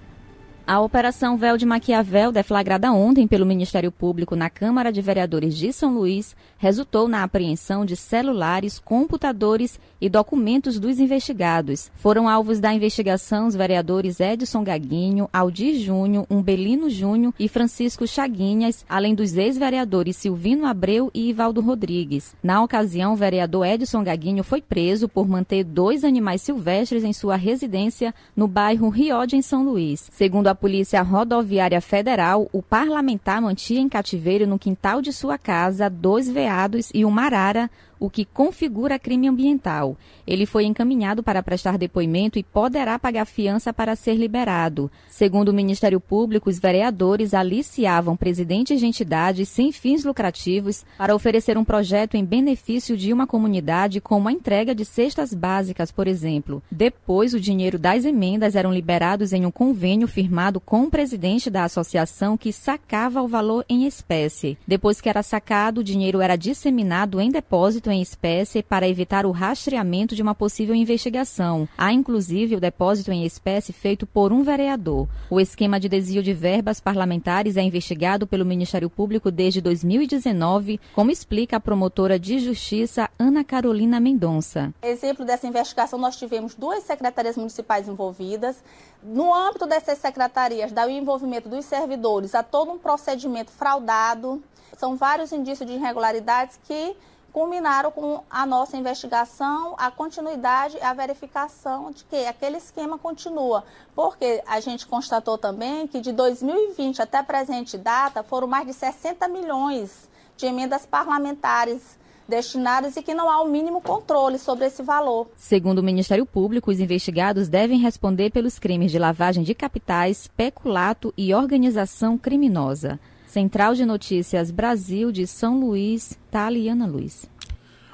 [0.69, 5.73] A Operação Véu de Maquiavel, deflagrada ontem pelo Ministério Público na Câmara de Vereadores de
[5.73, 11.89] São Luís, resultou na apreensão de celulares, computadores e documentos dos investigados.
[11.95, 18.85] Foram alvos da investigação os vereadores Edson Gaguinho, Aldir Júnior, Umbelino Júnior e Francisco Chaguinhas,
[18.87, 22.35] além dos ex-vereadores Silvino Abreu e Ivaldo Rodrigues.
[22.43, 27.37] Na ocasião, o vereador Edson Gaguinho foi preso por manter dois animais silvestres em sua
[27.37, 30.07] residência no bairro Riode, em São Luís.
[30.11, 35.89] Segundo a Polícia Rodoviária Federal, o parlamentar mantinha em cativeiro no quintal de sua casa
[35.89, 39.97] dois veados e uma arara, o que configura crime ambiental.
[40.25, 44.89] Ele foi encaminhado para prestar depoimento e poderá pagar fiança para ser liberado.
[45.09, 51.57] Segundo o Ministério Público, os vereadores aliciavam presidentes de entidades sem fins lucrativos para oferecer
[51.57, 56.63] um projeto em benefício de uma comunidade, como a entrega de cestas básicas, por exemplo.
[56.71, 61.65] Depois, o dinheiro das emendas eram liberados em um convênio firmado com o presidente da
[61.65, 64.57] associação que sacava o valor em espécie.
[64.65, 69.31] Depois que era sacado, o dinheiro era disseminado em depósito em espécie para evitar o
[69.31, 71.67] rastreamento de uma possível investigação.
[71.77, 75.09] Há inclusive o depósito em espécie feito por um vereador.
[75.29, 81.11] O esquema de desvio de verbas parlamentares é investigado pelo Ministério Público desde 2019, como
[81.11, 84.73] explica a promotora de Justiça Ana Carolina Mendonça.
[84.81, 88.63] Exemplo dessa investigação, nós tivemos duas secretarias municipais envolvidas.
[89.01, 94.43] No âmbito dessas secretarias, dá o envolvimento dos servidores a todo um procedimento fraudado.
[94.77, 96.97] São vários indícios de irregularidades que
[97.31, 103.63] culminaram com a nossa investigação, a continuidade, a verificação de que aquele esquema continua.
[103.95, 109.27] Porque a gente constatou também que de 2020 até presente data foram mais de 60
[109.29, 111.98] milhões de emendas parlamentares
[112.29, 115.27] destinadas e que não há o mínimo controle sobre esse valor.
[115.35, 121.13] Segundo o Ministério Público, os investigados devem responder pelos crimes de lavagem de capitais, peculato
[121.17, 122.99] e organização criminosa.
[123.25, 127.29] Central de Notícias Brasil de São Luís, Taliana Luiz.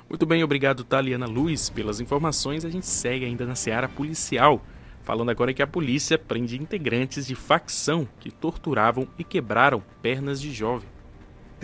[0.08, 2.64] Muito bem, obrigado Taliana Luiz pelas informações.
[2.64, 4.62] A gente segue ainda na seara policial,
[5.04, 10.54] falando agora que a polícia prende integrantes de facção que torturavam e quebraram pernas de
[10.54, 10.95] jovem.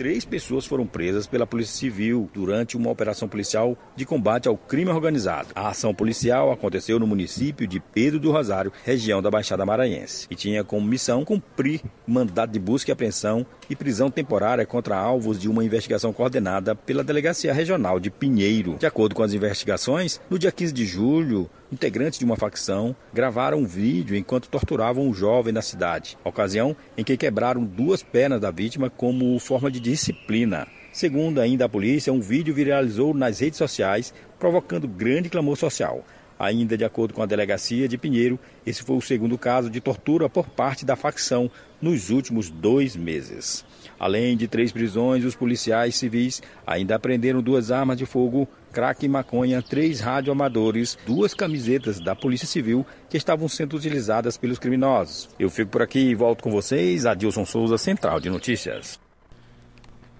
[0.02, 4.90] Três pessoas foram presas pela Polícia Civil durante uma operação policial de combate ao crime
[4.90, 5.50] organizado.
[5.54, 10.34] A ação policial aconteceu no município de Pedro do Rosário, região da Baixada Maranhense, e
[10.34, 15.48] tinha como missão cumprir mandado de busca e apreensão e prisão temporária contra alvos de
[15.48, 18.78] uma investigação coordenada pela Delegacia Regional de Pinheiro.
[18.80, 23.58] De acordo com as investigações, no dia 15 de julho, integrantes de uma facção gravaram
[23.58, 28.50] um vídeo enquanto torturavam um jovem na cidade, ocasião em que quebraram duas pernas da
[28.50, 30.68] vítima como forma de disciplina.
[30.92, 36.04] Segundo ainda a polícia, um vídeo viralizou nas redes sociais, provocando grande clamor social.
[36.38, 40.28] Ainda de acordo com a delegacia de Pinheiro, esse foi o segundo caso de tortura
[40.28, 41.50] por parte da facção
[41.80, 43.64] nos últimos dois meses.
[43.98, 49.08] Além de três prisões, os policiais civis ainda apreenderam duas armas de fogo, crack e
[49.08, 55.28] maconha, três radioamadores, duas camisetas da Polícia Civil que estavam sendo utilizadas pelos criminosos.
[55.38, 58.98] Eu fico por aqui e volto com vocês, Adilson Souza, Central de Notícias.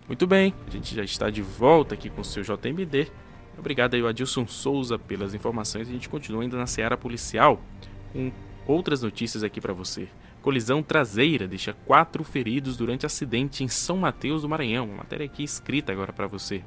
[0.06, 3.10] Muito bem, a gente já está de volta aqui com o seu JMD.
[3.58, 5.88] Obrigado aí, Adilson Souza, pelas informações.
[5.88, 7.60] A gente continua ainda na seara policial
[8.12, 8.30] com
[8.66, 10.08] outras notícias aqui para você.
[10.42, 14.86] Colisão traseira deixa quatro feridos durante acidente em São Mateus do Maranhão.
[14.86, 16.64] Uma matéria aqui escrita agora para você.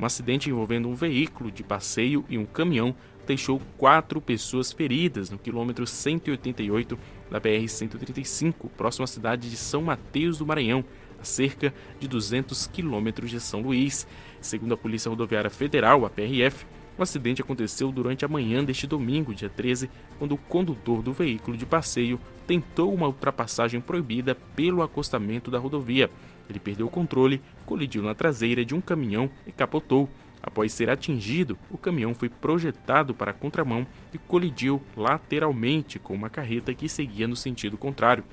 [0.00, 2.94] Um acidente envolvendo um veículo de passeio e um caminhão
[3.26, 6.98] deixou quatro pessoas feridas no quilômetro 188
[7.30, 10.84] da BR-135, próximo à cidade de São Mateus do Maranhão,
[11.20, 14.06] a cerca de 200 quilômetros de São Luís.
[14.40, 16.64] Segundo a Polícia Rodoviária Federal, a PRF,
[16.96, 21.56] o acidente aconteceu durante a manhã deste domingo, dia 13, quando o condutor do veículo
[21.56, 26.10] de passeio tentou uma ultrapassagem proibida pelo acostamento da rodovia.
[26.48, 30.08] Ele perdeu o controle, colidiu na traseira de um caminhão e capotou.
[30.42, 36.30] Após ser atingido, o caminhão foi projetado para a contramão e colidiu lateralmente com uma
[36.30, 38.24] carreta que seguia no sentido contrário.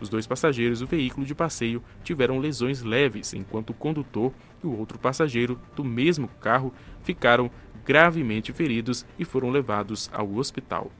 [0.00, 4.78] Os dois passageiros do veículo de passeio tiveram lesões leves, enquanto o condutor e o
[4.78, 6.72] outro passageiro do mesmo carro
[7.02, 7.50] ficaram
[7.84, 10.90] gravemente feridos e foram levados ao hospital.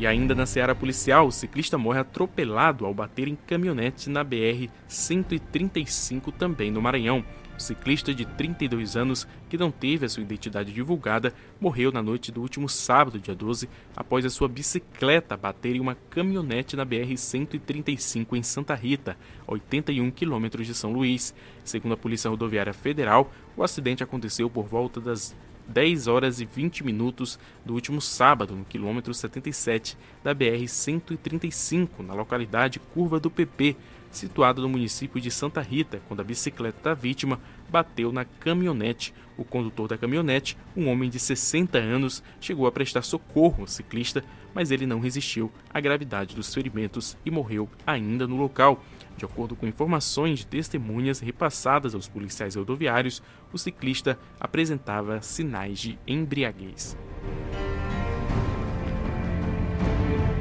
[0.00, 6.32] E ainda na seara policial, o ciclista morre atropelado ao bater em caminhonete na BR-135
[6.32, 7.22] também no Maranhão.
[7.54, 12.32] O ciclista de 32 anos, que não teve a sua identidade divulgada, morreu na noite
[12.32, 18.38] do último sábado, dia 12, após a sua bicicleta bater em uma caminhonete na BR-135
[18.38, 21.34] em Santa Rita, a 81 quilômetros de São Luís.
[21.62, 25.36] Segundo a Polícia Rodoviária Federal, o acidente aconteceu por volta das
[25.70, 32.80] 10 horas e 20 minutos do último sábado, no quilômetro 77 da BR-135, na localidade
[32.92, 33.76] Curva do PP,
[34.10, 39.14] situada no município de Santa Rita, quando a bicicleta da vítima bateu na caminhonete.
[39.36, 44.22] O condutor da caminhonete, um homem de 60 anos, chegou a prestar socorro ao ciclista,
[44.52, 48.84] mas ele não resistiu à gravidade dos ferimentos e morreu ainda no local.
[49.20, 55.98] De acordo com informações de testemunhas repassadas aos policiais rodoviários, o ciclista apresentava sinais de
[56.06, 56.96] embriaguez.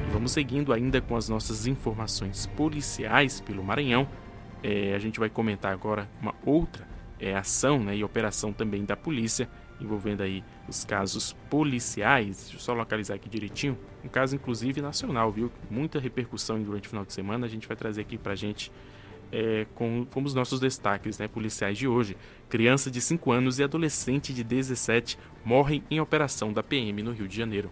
[0.08, 4.08] E vamos seguindo ainda com as nossas informações policiais pelo Maranhão.
[4.64, 6.88] É, a gente vai comentar agora uma outra
[7.20, 9.50] é, ação né, e operação também da polícia
[9.80, 12.42] envolvendo aí os casos policiais.
[12.42, 13.78] Deixa eu só localizar aqui direitinho.
[14.04, 15.52] Um caso, inclusive, nacional, viu?
[15.70, 17.46] Muita repercussão durante o final de semana.
[17.46, 18.72] A gente vai trazer aqui pra gente
[19.32, 22.18] é, com, como os nossos destaques né, policiais de hoje.
[22.50, 27.28] Criança de 5 anos e adolescente de 17 morrem em operação da PM no Rio
[27.28, 27.72] de Janeiro.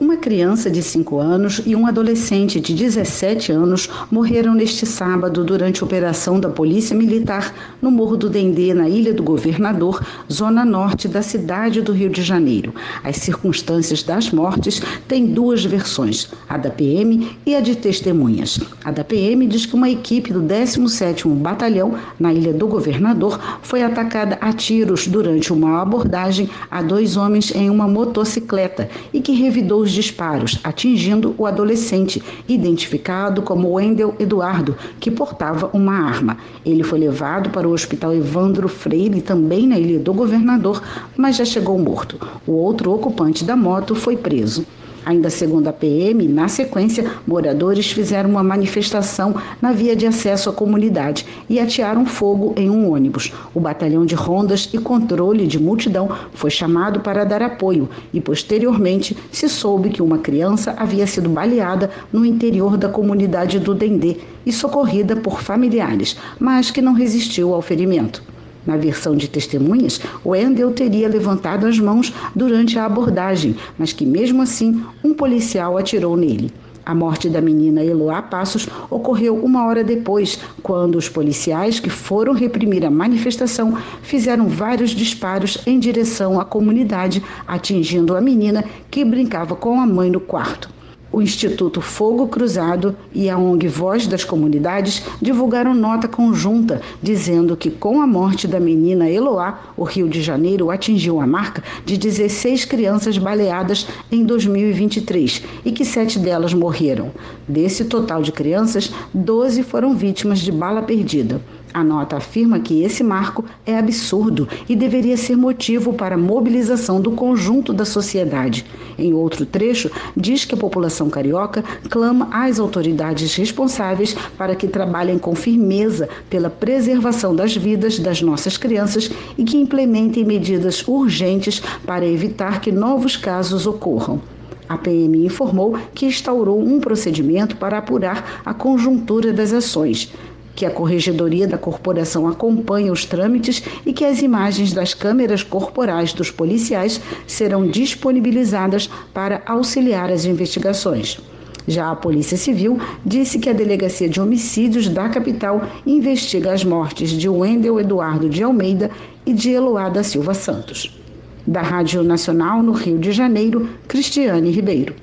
[0.00, 5.82] Uma criança de 5 anos e um adolescente de 17 anos morreram neste sábado durante
[5.82, 11.20] operação da Polícia Militar no Morro do Dendê, na Ilha do Governador, zona norte da
[11.20, 12.72] cidade do Rio de Janeiro.
[13.02, 18.60] As circunstâncias das mortes têm duas versões, a da PM e a de testemunhas.
[18.84, 23.82] A da PM diz que uma equipe do 17º Batalhão, na Ilha do Governador, foi
[23.82, 29.87] atacada a tiros durante uma abordagem a dois homens em uma motocicleta e que revidou
[29.88, 36.36] os disparos, atingindo o adolescente, identificado como Wendel Eduardo, que portava uma arma.
[36.64, 40.82] Ele foi levado para o Hospital Evandro Freire, também na Ilha do Governador,
[41.16, 42.20] mas já chegou morto.
[42.46, 44.66] O outro ocupante da moto foi preso.
[45.08, 50.52] Ainda segundo a PM, na sequência, moradores fizeram uma manifestação na via de acesso à
[50.52, 53.32] comunidade e atearam fogo em um ônibus.
[53.54, 59.16] O batalhão de rondas e controle de multidão foi chamado para dar apoio e, posteriormente,
[59.32, 64.52] se soube que uma criança havia sido baleada no interior da comunidade do Dendê e
[64.52, 68.22] socorrida por familiares, mas que não resistiu ao ferimento.
[68.68, 74.42] Na versão de testemunhas, Wendel teria levantado as mãos durante a abordagem, mas que mesmo
[74.42, 76.52] assim um policial atirou nele.
[76.84, 82.34] A morte da menina Eloá Passos ocorreu uma hora depois, quando os policiais que foram
[82.34, 89.56] reprimir a manifestação fizeram vários disparos em direção à comunidade, atingindo a menina que brincava
[89.56, 90.77] com a mãe no quarto.
[91.18, 97.72] O Instituto Fogo Cruzado e a ONG Voz das Comunidades divulgaram nota conjunta dizendo que,
[97.72, 102.66] com a morte da menina Eloá, o Rio de Janeiro atingiu a marca de 16
[102.66, 107.10] crianças baleadas em 2023 e que sete delas morreram.
[107.48, 111.40] Desse total de crianças, 12 foram vítimas de bala perdida.
[111.72, 117.00] A nota afirma que esse marco é absurdo e deveria ser motivo para a mobilização
[117.00, 118.64] do conjunto da sociedade.
[118.98, 125.18] Em outro trecho, diz que a população carioca clama às autoridades responsáveis para que trabalhem
[125.18, 132.06] com firmeza pela preservação das vidas das nossas crianças e que implementem medidas urgentes para
[132.06, 134.20] evitar que novos casos ocorram.
[134.68, 140.12] A PM informou que instaurou um procedimento para apurar a conjuntura das ações
[140.58, 146.12] que a Corregedoria da Corporação acompanhe os trâmites e que as imagens das câmeras corporais
[146.12, 151.20] dos policiais serão disponibilizadas para auxiliar as investigações.
[151.68, 157.10] Já a Polícia Civil disse que a Delegacia de Homicídios da capital investiga as mortes
[157.10, 158.90] de Wendel Eduardo de Almeida
[159.24, 160.98] e de Eloá da Silva Santos.
[161.46, 164.96] Da Rádio Nacional no Rio de Janeiro, Cristiane Ribeiro.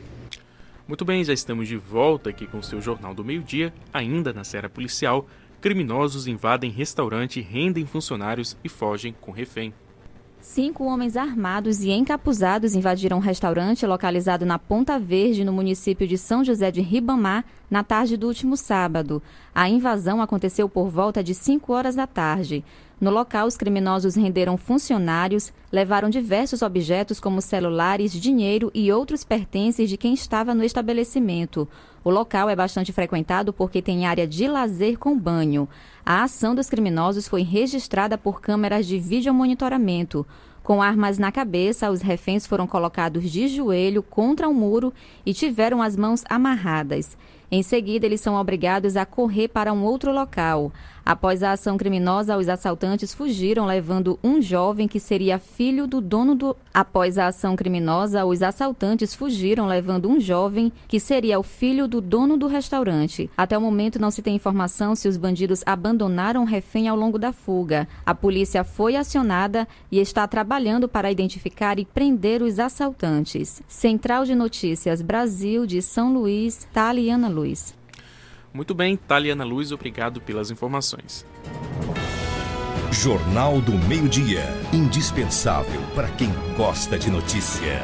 [0.87, 4.43] Muito bem, já estamos de volta aqui com o seu Jornal do Meio-Dia, ainda na
[4.43, 5.25] Serra Policial.
[5.65, 9.73] Criminosos invadem restaurante, rendem funcionários e fogem com refém.
[10.39, 16.19] Cinco homens armados e encapuzados invadiram um restaurante localizado na Ponta Verde, no município de
[16.19, 19.23] São José de Ribamar, na tarde do último sábado.
[19.55, 22.63] A invasão aconteceu por volta de 5 horas da tarde.
[22.99, 29.89] No local, os criminosos renderam funcionários, levaram diversos objetos como celulares, dinheiro e outros pertences
[29.89, 31.67] de quem estava no estabelecimento.
[32.03, 35.67] O local é bastante frequentado porque tem área de lazer com banho.
[36.05, 40.25] A ação dos criminosos foi registrada por câmeras de videomonitoramento.
[40.63, 44.93] Com armas na cabeça, os reféns foram colocados de joelho contra um muro
[45.23, 47.15] e tiveram as mãos amarradas.
[47.51, 50.71] Em seguida, eles são obrigados a correr para um outro local.
[51.05, 56.33] Após a ação criminosa, os assaltantes fugiram levando um jovem que seria filho do dono
[56.33, 56.57] do.
[56.73, 62.01] Após a ação criminosa, os assaltantes fugiram levando um jovem que seria o filho do
[62.01, 63.29] dono do restaurante.
[63.37, 67.19] Até o momento não se tem informação se os bandidos abandonaram o refém ao longo
[67.19, 67.87] da fuga.
[68.03, 73.61] A polícia foi acionada e está trabalhando para identificar e prender os assaltantes.
[73.67, 77.75] Central de Notícias Brasil de São Luís, Taliana Luiz.
[78.55, 81.25] Muito bem, Taliana Luz, obrigado pelas informações.
[82.89, 84.45] Jornal do Meio-Dia.
[84.71, 87.83] Indispensável para quem gosta de notícia.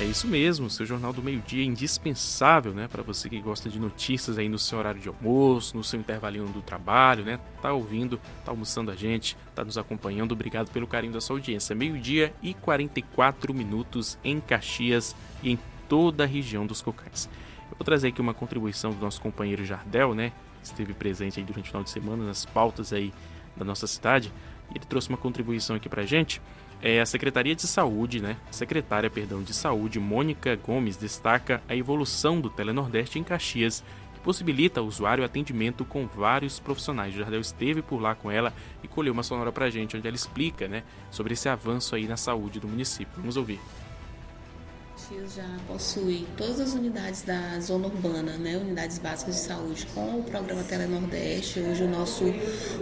[0.00, 3.80] É isso mesmo, seu Jornal do Meio-Dia é indispensável, né, para você que gosta de
[3.80, 7.40] notícias aí no seu horário de almoço, no seu intervalinho do trabalho, né?
[7.60, 10.30] Tá ouvindo, tá almoçando a gente, tá nos acompanhando.
[10.30, 11.74] Obrigado pelo carinho da sua audiência.
[11.74, 15.58] Meio-dia e 44 minutos em Caxias e em
[15.88, 17.28] toda a região dos Cocais.
[17.78, 20.32] Vou trazer aqui uma contribuição do nosso companheiro Jardel, né?
[20.60, 23.14] Esteve presente aí durante o final de semana nas pautas aí
[23.56, 24.32] da nossa cidade.
[24.70, 26.42] E ele trouxe uma contribuição aqui para gente.
[26.82, 28.36] É a Secretaria de Saúde, né?
[28.50, 34.80] Secretária, perdão, de Saúde, Mônica Gomes, destaca a evolução do Telenordeste em Caxias, que possibilita
[34.80, 37.14] ao usuário atendimento com vários profissionais.
[37.14, 38.52] O Jardel esteve por lá com ela
[38.82, 42.16] e colheu uma sonora pra gente, onde ela explica, né, sobre esse avanço aí na
[42.16, 43.14] saúde do município.
[43.16, 43.60] Vamos ouvir.
[45.08, 50.18] Caxias já possui todas as unidades da zona urbana, né, unidades básicas de saúde, com
[50.18, 51.60] o programa Telenordeste.
[51.60, 52.24] Hoje o nosso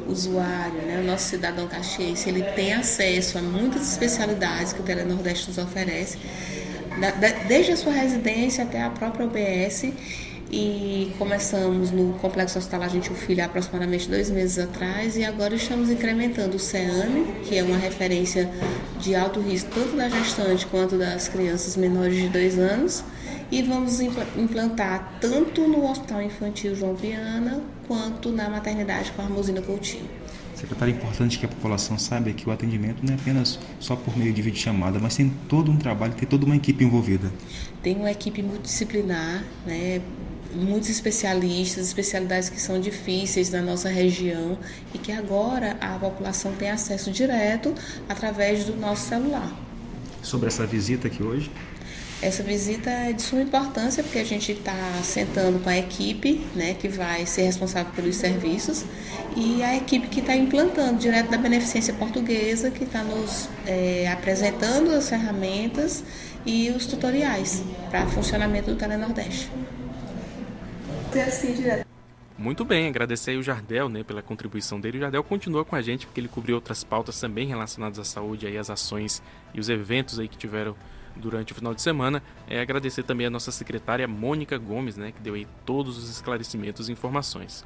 [0.08, 5.48] usuário, né, o nosso cidadão caxiense, ele tem acesso a muitas especialidades que o Telenordeste
[5.48, 6.18] nos oferece,
[7.46, 9.92] desde a sua residência até a própria OBS
[10.50, 15.90] e começamos no Complexo Hospitalar Gentil Filho há aproximadamente dois meses atrás e agora estamos
[15.90, 18.50] incrementando o CEAME, que é uma referência
[19.00, 23.02] de alto risco tanto da gestante quanto das crianças menores de dois anos
[23.50, 29.62] e vamos implantar tanto no Hospital Infantil João Viana quanto na maternidade com a Armosina
[29.62, 30.08] Coutinho.
[30.54, 34.16] Secretário, é importante que a população saiba que o atendimento não é apenas só por
[34.16, 37.30] meio de videochamada, mas tem todo um trabalho, tem toda uma equipe envolvida.
[37.82, 40.00] Tem uma equipe multidisciplinar, né,
[40.54, 44.58] muitos especialistas, especialidades que são difíceis na nossa região
[44.94, 47.74] e que agora a população tem acesso direto
[48.08, 49.54] através do nosso celular.
[50.22, 51.50] Sobre essa visita aqui hoje?
[52.22, 56.72] Essa visita é de suma importância porque a gente está sentando com a equipe né,
[56.72, 58.86] que vai ser responsável pelos serviços
[59.36, 64.92] e a equipe que está implantando direto da Beneficência Portuguesa, que está nos é, apresentando
[64.92, 66.02] as ferramentas
[66.46, 69.50] e os tutoriais para funcionamento do Telenordeste
[71.22, 71.86] assim direto.
[72.38, 74.98] Muito bem, agradecer aí o Jardel né, pela contribuição dele.
[74.98, 78.46] O Jardel continua com a gente porque ele cobriu outras pautas também relacionadas à saúde,
[78.46, 79.22] aí, as ações
[79.54, 80.76] e os eventos aí que tiveram
[81.16, 82.22] durante o final de semana.
[82.46, 86.90] É agradecer também a nossa secretária Mônica Gomes, né, que deu aí todos os esclarecimentos
[86.90, 87.64] e informações.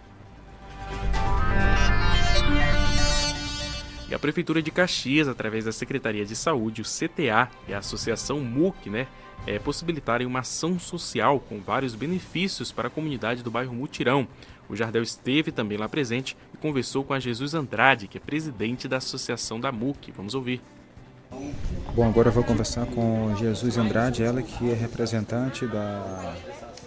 [4.09, 8.41] E a Prefeitura de Caxias, através da Secretaria de Saúde, o CTA e a Associação
[8.41, 9.07] MUC, né,
[9.47, 14.27] é, possibilitarem uma ação social com vários benefícios para a comunidade do bairro Mutirão.
[14.69, 18.87] O Jardel esteve também lá presente e conversou com a Jesus Andrade, que é presidente
[18.87, 20.13] da Associação da MUC.
[20.13, 20.61] Vamos ouvir.
[21.95, 26.35] Bom, agora eu vou conversar com Jesus Andrade, ela que é representante da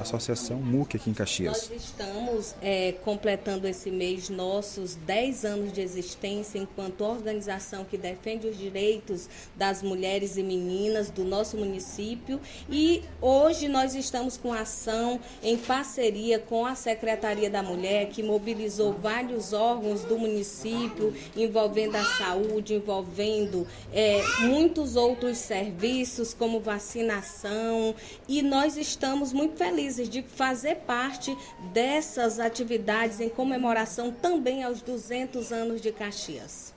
[0.03, 1.69] Associação MUC aqui em Caxias.
[1.69, 8.47] Nós estamos é, completando esse mês nossos 10 anos de existência enquanto organização que defende
[8.47, 12.39] os direitos das mulheres e meninas do nosso município
[12.69, 18.93] e hoje nós estamos com ação em parceria com a Secretaria da Mulher que mobilizou
[18.93, 27.95] vários órgãos do município envolvendo a saúde, envolvendo é, muitos outros serviços como vacinação
[28.27, 31.37] e nós estamos muito felizes felizes de fazer parte
[31.71, 36.73] dessas atividades em comemoração também aos 200 anos de Caxias.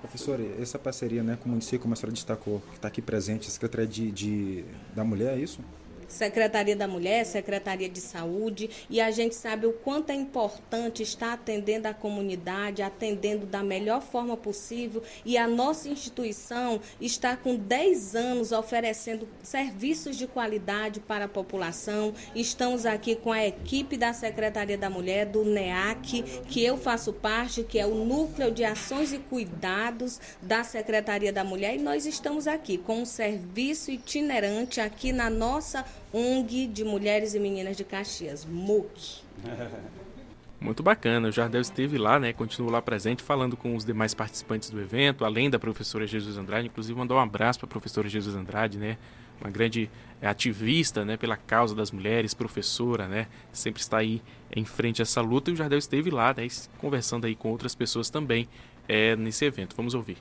[0.00, 3.48] Professora, essa parceria né, com o município, como a senhora destacou, que está aqui presente,
[3.48, 4.64] a Secretaria de, de,
[4.94, 5.60] da Mulher, é isso?
[6.08, 11.32] Secretaria da Mulher, Secretaria de Saúde, e a gente sabe o quanto é importante estar
[11.32, 18.14] atendendo a comunidade, atendendo da melhor forma possível, e a nossa instituição está com 10
[18.14, 22.14] anos oferecendo serviços de qualidade para a população.
[22.34, 27.62] Estamos aqui com a equipe da Secretaria da Mulher, do NEAC, que eu faço parte,
[27.62, 32.46] que é o Núcleo de Ações e Cuidados da Secretaria da Mulher, e nós estamos
[32.46, 35.84] aqui com um serviço itinerante aqui na nossa
[36.14, 39.20] ONG de Mulheres e Meninas de Caxias, MUC.
[40.60, 42.32] Muito bacana, o Jardel esteve lá, né?
[42.32, 46.68] Continua lá presente, falando com os demais participantes do evento, além da professora Jesus Andrade,
[46.68, 48.96] inclusive mandou um abraço para a professora Jesus Andrade, né?
[49.40, 49.90] Uma grande
[50.22, 53.26] é, ativista, né, pela causa das mulheres, professora, né?
[53.52, 54.22] Sempre está aí
[54.54, 56.46] em frente a essa luta e o Jardel esteve lá, né,
[56.78, 58.48] conversando aí com outras pessoas também
[58.88, 59.74] é, nesse evento.
[59.76, 60.18] Vamos ouvir.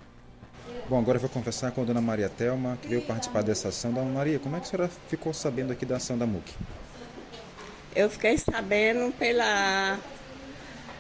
[0.90, 3.94] Bom, agora eu vou conversar com a dona Maria Telma, que veio participar dessa ação.
[3.94, 6.52] Dona Maria, como é que a senhora ficou sabendo aqui da ação da MUC?
[7.96, 9.98] Eu fiquei sabendo pela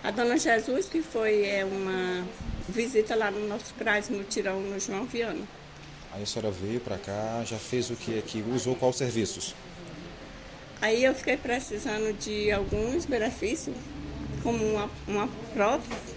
[0.01, 2.25] a dona Jesus, que foi é, uma
[2.69, 5.45] visita lá no nosso CRAS Mutirão, no João Viana.
[6.13, 8.41] Aí a senhora veio para cá, já fez o que aqui?
[8.53, 9.53] Usou quais serviços?
[10.81, 13.75] Aí eu fiquei precisando de alguns benefícios,
[14.41, 16.12] como uma, uma prótese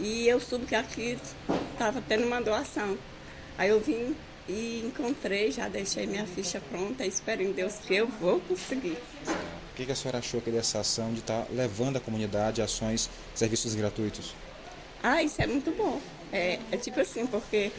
[0.00, 1.18] e eu soube que aqui
[1.72, 2.96] estava tendo uma doação.
[3.58, 4.14] Aí eu vim
[4.48, 8.96] e encontrei, já deixei minha ficha pronta, espero em Deus que eu vou conseguir.
[9.26, 12.62] O que, que a senhora achou aqui dessa ação de estar tá levando à comunidade
[12.62, 14.34] ações, serviços gratuitos?
[15.02, 16.00] Ah, isso é muito bom.
[16.32, 17.70] É, é tipo assim, porque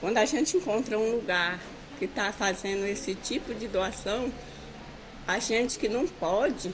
[0.00, 1.60] quando a gente encontra um lugar
[1.98, 4.32] que está fazendo esse tipo de doação,
[5.26, 6.72] a gente que não pode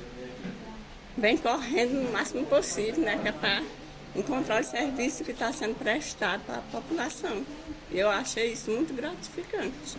[1.16, 3.18] vem correndo no máximo possível, né?
[3.20, 3.62] Que é para
[4.14, 7.44] encontrar o serviço que está sendo prestado para a população.
[7.90, 9.96] Eu achei isso muito gratificante.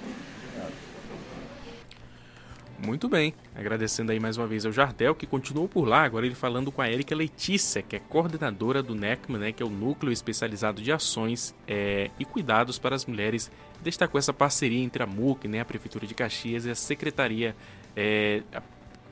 [2.85, 3.33] Muito bem.
[3.55, 6.81] Agradecendo aí mais uma vez ao Jardel, que continuou por lá, agora ele falando com
[6.81, 10.91] a Erika Letícia, que é coordenadora do NECMA, né, que é o Núcleo Especializado de
[10.91, 13.49] Ações é, e Cuidados para as Mulheres.
[13.81, 17.55] Destacou essa parceria entre a MUC, né, a Prefeitura de Caxias e a Secretaria,
[17.95, 18.61] é, a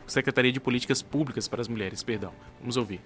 [0.05, 2.03] Secretaria de Políticas Públicas para as Mulheres.
[2.03, 2.33] Perdão.
[2.59, 2.99] Vamos ouvir.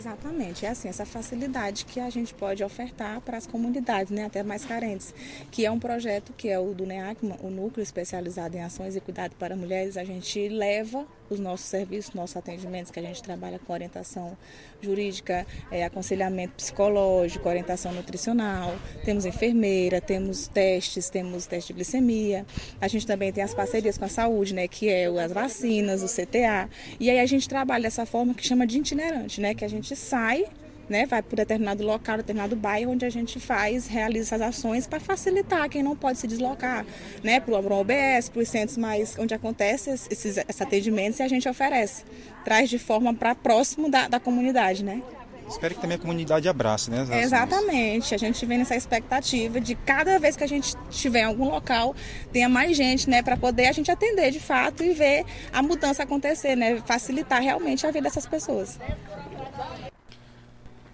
[0.00, 4.42] Exatamente, é assim, essa facilidade que a gente pode ofertar para as comunidades, né, até
[4.42, 5.14] mais carentes,
[5.50, 9.00] que é um projeto que é o do NEACMA, o Núcleo Especializado em Ações e
[9.00, 13.58] Cuidado para Mulheres, a gente leva os nossos serviços, nossos atendimentos, que a gente trabalha
[13.58, 14.36] com orientação
[14.80, 18.74] jurídica, é, aconselhamento psicológico, orientação nutricional,
[19.04, 22.44] temos enfermeira, temos testes, temos teste de glicemia,
[22.80, 26.06] a gente também tem as parcerias com a saúde, né, que é as vacinas, o
[26.06, 26.68] CTA,
[26.98, 29.94] e aí a gente trabalha dessa forma que chama de itinerante, né, que a gente
[29.94, 30.46] sai
[30.90, 35.00] né, vai para determinado local, determinado bairro, onde a gente faz, realiza essas ações para
[35.00, 36.84] facilitar quem não pode se deslocar,
[37.22, 41.28] né, para o OBS, para os centros mais onde acontece esses, esses atendimentos e a
[41.28, 42.04] gente oferece,
[42.44, 45.00] traz de forma para próximo da, da comunidade, né.
[45.48, 47.04] Espero que também a comunidade abrace, né?
[47.20, 48.14] Exatamente.
[48.14, 51.94] A gente vem nessa expectativa de cada vez que a gente estiver em algum local,
[52.32, 56.04] tenha mais gente, né, para poder a gente atender de fato e ver a mudança
[56.04, 56.80] acontecer, né?
[56.86, 58.78] Facilitar realmente a vida dessas pessoas.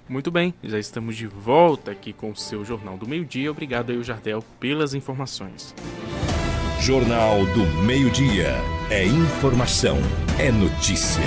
[0.09, 3.51] Muito bem, já estamos de volta aqui com o seu Jornal do Meio-Dia.
[3.51, 5.75] Obrigado aí, Jardel, pelas informações.
[6.81, 8.55] Jornal do Meio-Dia.
[8.89, 9.99] É informação,
[10.39, 11.25] é notícia.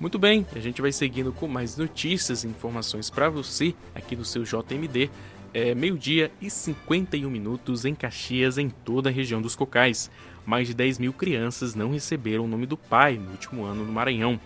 [0.00, 4.24] Muito bem, a gente vai seguindo com mais notícias e informações para você aqui do
[4.24, 5.08] seu JMD.
[5.54, 10.10] É meio-dia e 51 minutos em Caxias, em toda a região dos Cocais.
[10.44, 13.92] Mais de 10 mil crianças não receberam o nome do pai no último ano no
[13.92, 14.40] Maranhão.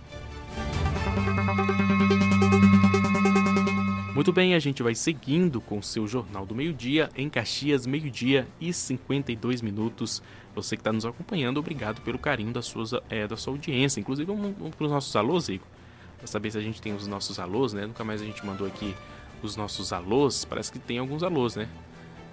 [4.19, 8.49] Muito bem, a gente vai seguindo com o seu Jornal do Meio-Dia, em Caxias, meio-dia
[8.61, 10.21] e 52 minutos.
[10.57, 14.01] Você que está nos acompanhando, obrigado pelo carinho da sua, é, da sua audiência.
[14.01, 15.65] Inclusive, vamos, vamos para os nossos alôs, Igor?
[16.17, 17.87] Para saber se a gente tem os nossos alôs, né?
[17.87, 18.93] Nunca mais a gente mandou aqui
[19.41, 20.45] os nossos alôs.
[20.45, 21.69] Parece que tem alguns alôs, né?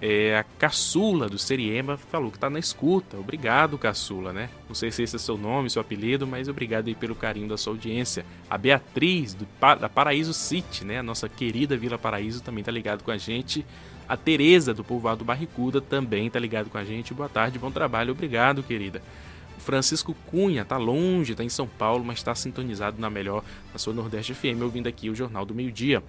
[0.00, 3.16] É, a Caçula do Seriema falou que está na escuta.
[3.16, 4.50] Obrigado, Caçula, né?
[4.68, 7.56] Não sei se esse é seu nome, seu apelido, mas obrigado aí pelo carinho da
[7.56, 8.26] sua audiência.
[8.48, 9.46] A Beatriz do,
[9.80, 10.98] da Paraíso City, né?
[10.98, 13.64] A nossa querida Vila Paraíso também está ligado com a gente.
[14.06, 17.14] A Tereza do Povoado Barricuda também está ligado com a gente.
[17.14, 18.12] Boa tarde, bom trabalho.
[18.12, 19.02] Obrigado, querida.
[19.58, 23.42] Francisco Cunha está longe, está em São Paulo, mas está sintonizado na melhor,
[23.72, 26.02] na sua Nordeste FM, ouvindo aqui o Jornal do Meio Dia.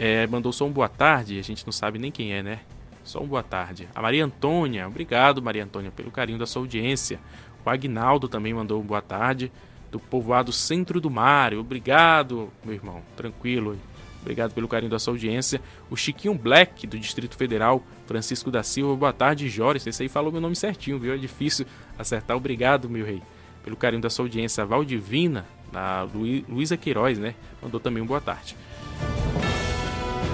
[0.00, 2.60] É, mandou só um boa tarde, a gente não sabe nem quem é, né?
[3.08, 3.88] Só um boa tarde.
[3.94, 7.18] A Maria Antônia, obrigado Maria Antônia pelo carinho da sua audiência.
[7.64, 9.50] O Agnaldo também mandou um boa tarde.
[9.90, 11.54] Do povoado Centro do Mar.
[11.54, 13.00] Obrigado, meu irmão.
[13.16, 13.78] Tranquilo.
[14.20, 15.58] Obrigado pelo carinho da sua audiência.
[15.88, 17.82] O Chiquinho Black, do Distrito Federal.
[18.06, 18.94] Francisco da Silva.
[18.94, 19.86] Boa tarde, Joris.
[19.86, 21.14] Esse aí falou meu nome certinho, viu?
[21.14, 21.64] É difícil
[21.98, 22.36] acertar.
[22.36, 23.22] Obrigado, meu rei.
[23.64, 24.64] Pelo carinho da sua audiência.
[24.64, 26.06] A Valdivina, da
[26.46, 27.34] Luísa Queiroz, né?
[27.62, 28.54] Mandou também um boa tarde.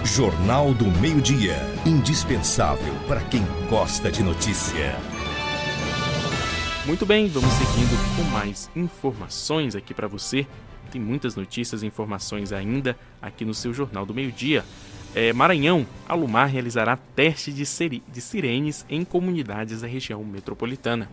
[0.04, 1.56] Jornal do Meio-Dia.
[1.86, 4.94] Indispensável para quem gosta de notícia.
[6.84, 10.46] Muito bem, vamos seguindo com mais informações aqui para você.
[10.92, 14.62] Tem muitas notícias e informações ainda aqui no seu Jornal do Meio-Dia.
[15.14, 17.64] é, Maranhão, a Lumar realizará teste de,
[18.06, 21.08] de sirenes em comunidades da região metropolitana.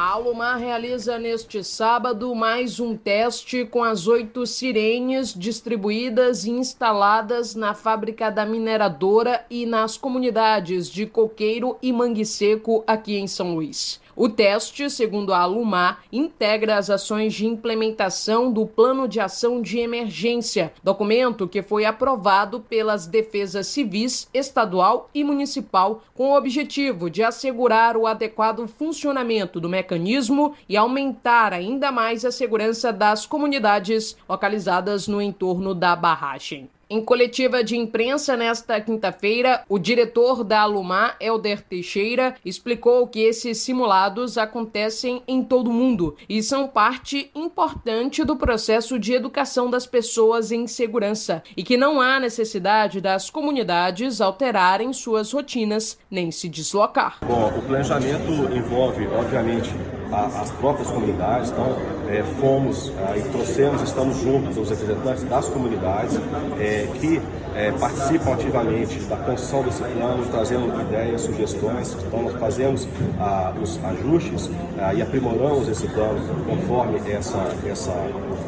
[0.00, 7.56] A Alumar realiza neste sábado mais um teste com as oito sirenes distribuídas e instaladas
[7.56, 13.56] na fábrica da mineradora e nas comunidades de Coqueiro e Mangue Seco aqui em São
[13.56, 14.00] Luís.
[14.20, 19.78] O teste, segundo a Alumar, integra as ações de implementação do Plano de Ação de
[19.78, 27.22] Emergência, documento que foi aprovado pelas defesas civis, estadual e municipal, com o objetivo de
[27.22, 35.06] assegurar o adequado funcionamento do mecanismo e aumentar ainda mais a segurança das comunidades localizadas
[35.06, 36.68] no entorno da barragem.
[36.90, 43.58] Em coletiva de imprensa nesta quinta-feira, o diretor da Alumar, Elder Teixeira, explicou que esses
[43.58, 49.86] simulados acontecem em todo o mundo e são parte importante do processo de educação das
[49.86, 56.48] pessoas em segurança e que não há necessidade das comunidades alterarem suas rotinas nem se
[56.48, 57.18] deslocar.
[57.22, 59.68] Bom, o planejamento envolve, obviamente,
[60.12, 61.76] as próprias comunidades, então
[62.08, 66.18] é, fomos é, e trouxemos, estamos juntos os representantes das comunidades
[66.58, 67.20] é, que
[67.54, 71.96] é, participam ativamente da construção desse plano, trazendo ideias, sugestões.
[72.06, 72.88] Então nós fazemos
[73.18, 77.92] ah, os ajustes ah, e aprimoramos esse plano conforme essa, essa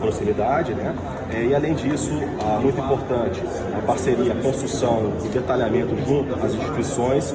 [0.01, 0.95] proximidade, né?
[1.33, 2.11] É, e além disso,
[2.61, 3.43] muito importante,
[3.77, 7.35] a parceria, a construção e detalhamento junto às instituições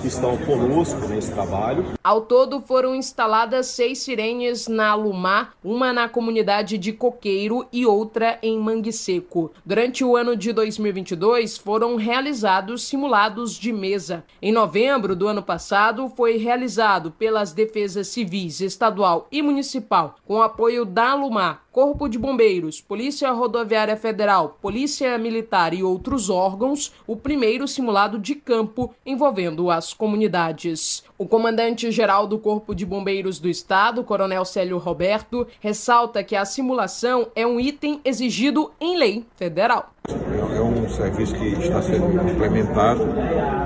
[0.00, 1.84] que estão conosco nesse trabalho.
[2.02, 8.38] Ao todo foram instaladas seis sirenes na Lumar, uma na comunidade de Coqueiro e outra
[8.42, 9.52] em Mangue Seco.
[9.64, 14.24] Durante o ano de 2022 foram realizados simulados de mesa.
[14.40, 20.84] Em novembro do ano passado foi realizado pelas defesas civis estadual e municipal com apoio
[20.84, 27.68] da Lumar Corpo de Bombeiros, Polícia Rodoviária Federal, Polícia Militar e outros órgãos, o primeiro
[27.68, 29.39] simulado de campo envolvendo
[29.70, 31.02] as comunidades.
[31.16, 37.28] O comandante-geral do Corpo de Bombeiros do Estado, Coronel Célio Roberto, ressalta que a simulação
[37.34, 39.90] é um item exigido em lei federal.
[40.08, 43.06] É um serviço que está sendo implementado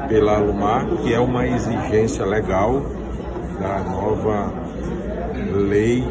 [0.09, 2.81] pela Alumar, que é uma exigência legal
[3.61, 4.53] da nova
[5.69, 6.05] lei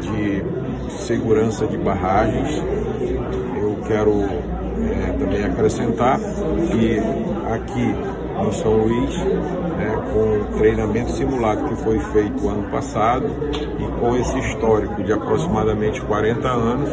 [0.00, 2.62] de segurança de barragens.
[3.60, 6.98] Eu quero é, também acrescentar que
[7.52, 14.00] aqui em São Luís, né, com o treinamento simulado que foi feito ano passado e
[14.00, 16.90] com esse histórico de aproximadamente 40 anos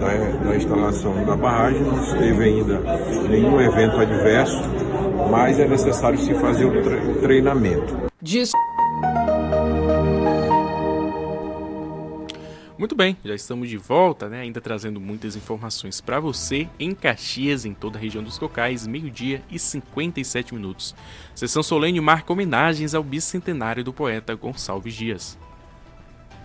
[0.00, 2.80] da, da instalação da barragem, não teve ainda
[3.28, 4.62] nenhum evento adverso,
[5.30, 8.10] mas é necessário se fazer o treinamento.
[8.22, 8.52] Diz
[12.80, 14.40] Muito bem, já estamos de volta, né?
[14.40, 19.42] Ainda trazendo muitas informações para você em Caxias, em toda a região dos Cocais, meio-dia
[19.50, 20.94] e 57 minutos.
[21.34, 25.38] Sessão solene marca homenagens ao bicentenário do poeta Gonçalves Dias.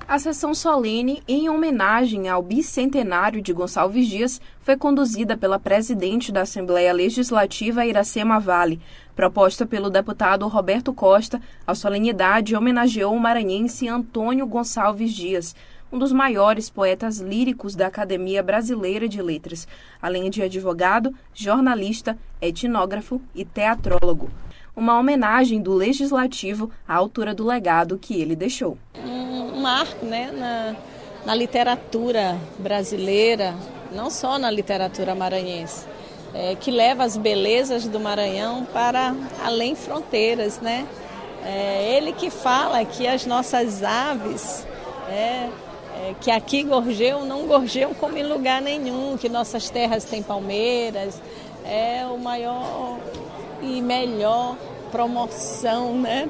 [0.06, 6.42] A sessão solene, em homenagem ao bicentenário de Gonçalves Dias, foi conduzida pela presidente da
[6.42, 8.82] Assembleia Legislativa, Iracema Vale.
[9.16, 15.56] Proposta pelo deputado Roberto Costa, a solenidade homenageou o maranhense Antônio Gonçalves Dias
[15.96, 19.66] um dos maiores poetas líricos da Academia Brasileira de Letras,
[20.02, 24.30] além de advogado, jornalista, etnógrafo e teatrólogo.
[24.76, 28.78] Uma homenagem do legislativo à altura do legado que ele deixou.
[29.06, 30.76] Um marco né, na,
[31.28, 33.56] na literatura brasileira,
[33.94, 35.88] não só na literatura maranhense,
[36.34, 39.16] é, que leva as belezas do Maranhão para
[39.46, 40.60] além fronteiras.
[40.60, 40.86] Né?
[41.42, 44.68] É ele que fala que as nossas aves
[45.08, 45.50] é,
[45.96, 51.22] é, que aqui gorjeiam, não gorjeiam como em lugar nenhum, que nossas terras têm palmeiras,
[51.64, 52.98] é o maior
[53.62, 54.58] e melhor
[54.92, 56.30] promoção né,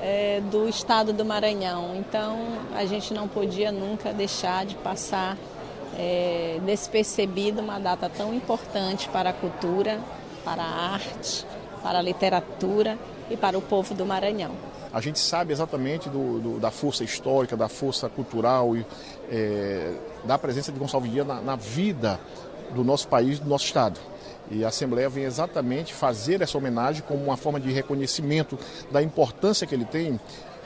[0.00, 1.96] é, do estado do Maranhão.
[1.96, 2.38] Então
[2.74, 5.36] a gente não podia nunca deixar de passar
[5.98, 10.00] é, despercebido uma data tão importante para a cultura,
[10.44, 11.44] para a arte,
[11.82, 12.98] para a literatura
[13.30, 14.52] e para o povo do Maranhão.
[14.94, 18.86] A gente sabe exatamente do, do, da força histórica, da força cultural e
[19.28, 19.92] é,
[20.24, 22.20] da presença de Gonçalves Dias na, na vida
[22.72, 23.98] do nosso país, do nosso estado.
[24.52, 28.56] E a Assembleia vem exatamente fazer essa homenagem como uma forma de reconhecimento
[28.92, 30.20] da importância que ele tem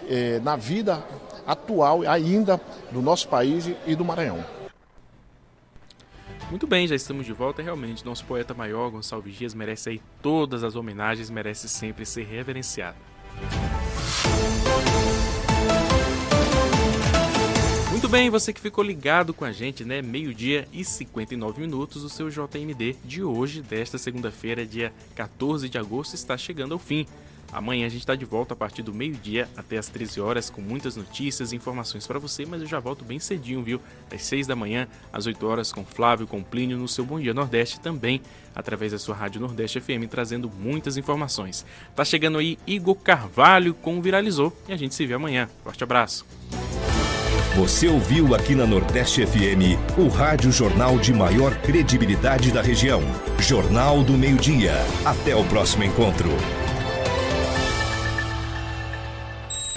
[0.07, 1.03] é, na vida
[1.47, 2.61] atual ainda
[2.93, 4.45] do nosso país e do Maranhão.
[6.51, 7.63] Muito bem, já estamos de volta.
[7.63, 12.99] Realmente, nosso poeta maior, Gonçalves Dias, merece aí todas as homenagens, merece sempre ser reverenciado.
[18.09, 20.01] Muito bem, você que ficou ligado com a gente, né?
[20.01, 26.15] Meio-dia e 59 minutos, o seu JMD de hoje, desta segunda-feira, dia 14 de agosto,
[26.15, 27.07] está chegando ao fim.
[27.53, 30.61] Amanhã a gente está de volta a partir do meio-dia até as 13 horas com
[30.61, 33.81] muitas notícias e informações para você, mas eu já volto bem cedinho, viu?
[34.13, 37.33] Às 6 da manhã, às 8 horas com Flávio, com Plínio no seu Bom Dia
[37.33, 38.21] Nordeste também,
[38.55, 41.65] através da sua Rádio Nordeste FM, trazendo muitas informações.
[41.97, 45.49] Tá chegando aí Igor Carvalho com o Viralizou e a gente se vê amanhã.
[45.65, 46.27] Forte abraço.
[47.57, 53.03] Você ouviu aqui na Nordeste FM o rádio jornal de maior credibilidade da região.
[53.41, 54.75] Jornal do Meio-Dia.
[55.05, 56.31] Até o próximo encontro.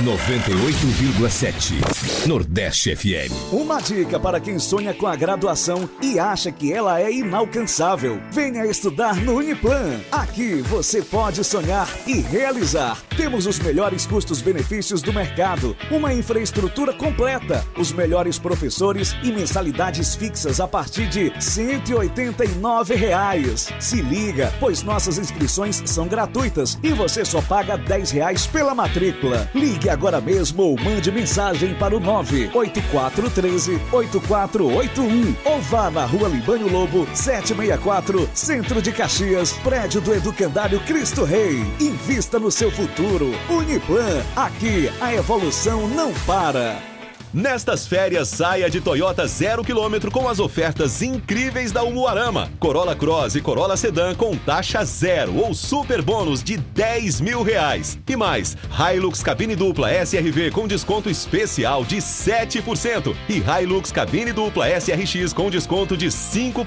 [0.01, 3.31] 98,7 Nordeste FM.
[3.51, 8.19] Uma dica para quem sonha com a graduação e acha que ela é inalcançável.
[8.31, 9.99] Venha estudar no Uniplan.
[10.11, 12.97] Aqui você pode sonhar e realizar.
[13.15, 20.59] Temos os melhores custos-benefícios do mercado, uma infraestrutura completa, os melhores professores e mensalidades fixas
[20.59, 23.71] a partir de 189 reais.
[23.79, 29.47] Se liga, pois nossas inscrições são gratuitas e você só paga 10 reais pela matrícula.
[29.53, 36.71] Ligue agora mesmo ou mande mensagem para o 98413 8481 ou vá na Rua Libânio
[36.71, 41.63] Lobo 764, Centro de Caxias, prédio do Educandário Cristo Rei.
[41.79, 43.31] Invista no seu futuro.
[43.49, 46.90] Uniplan, aqui a evolução não para.
[47.34, 52.51] Nestas férias, saia de Toyota zero quilômetro com as ofertas incríveis da Umuarama.
[52.59, 57.97] Corolla Cross e Corolla Sedan com taxa zero ou super bônus de 10 mil reais.
[58.05, 64.67] E mais, Hilux cabine dupla SRV com desconto especial de 7% e Hilux cabine dupla
[64.79, 66.65] SRX com desconto de 5%.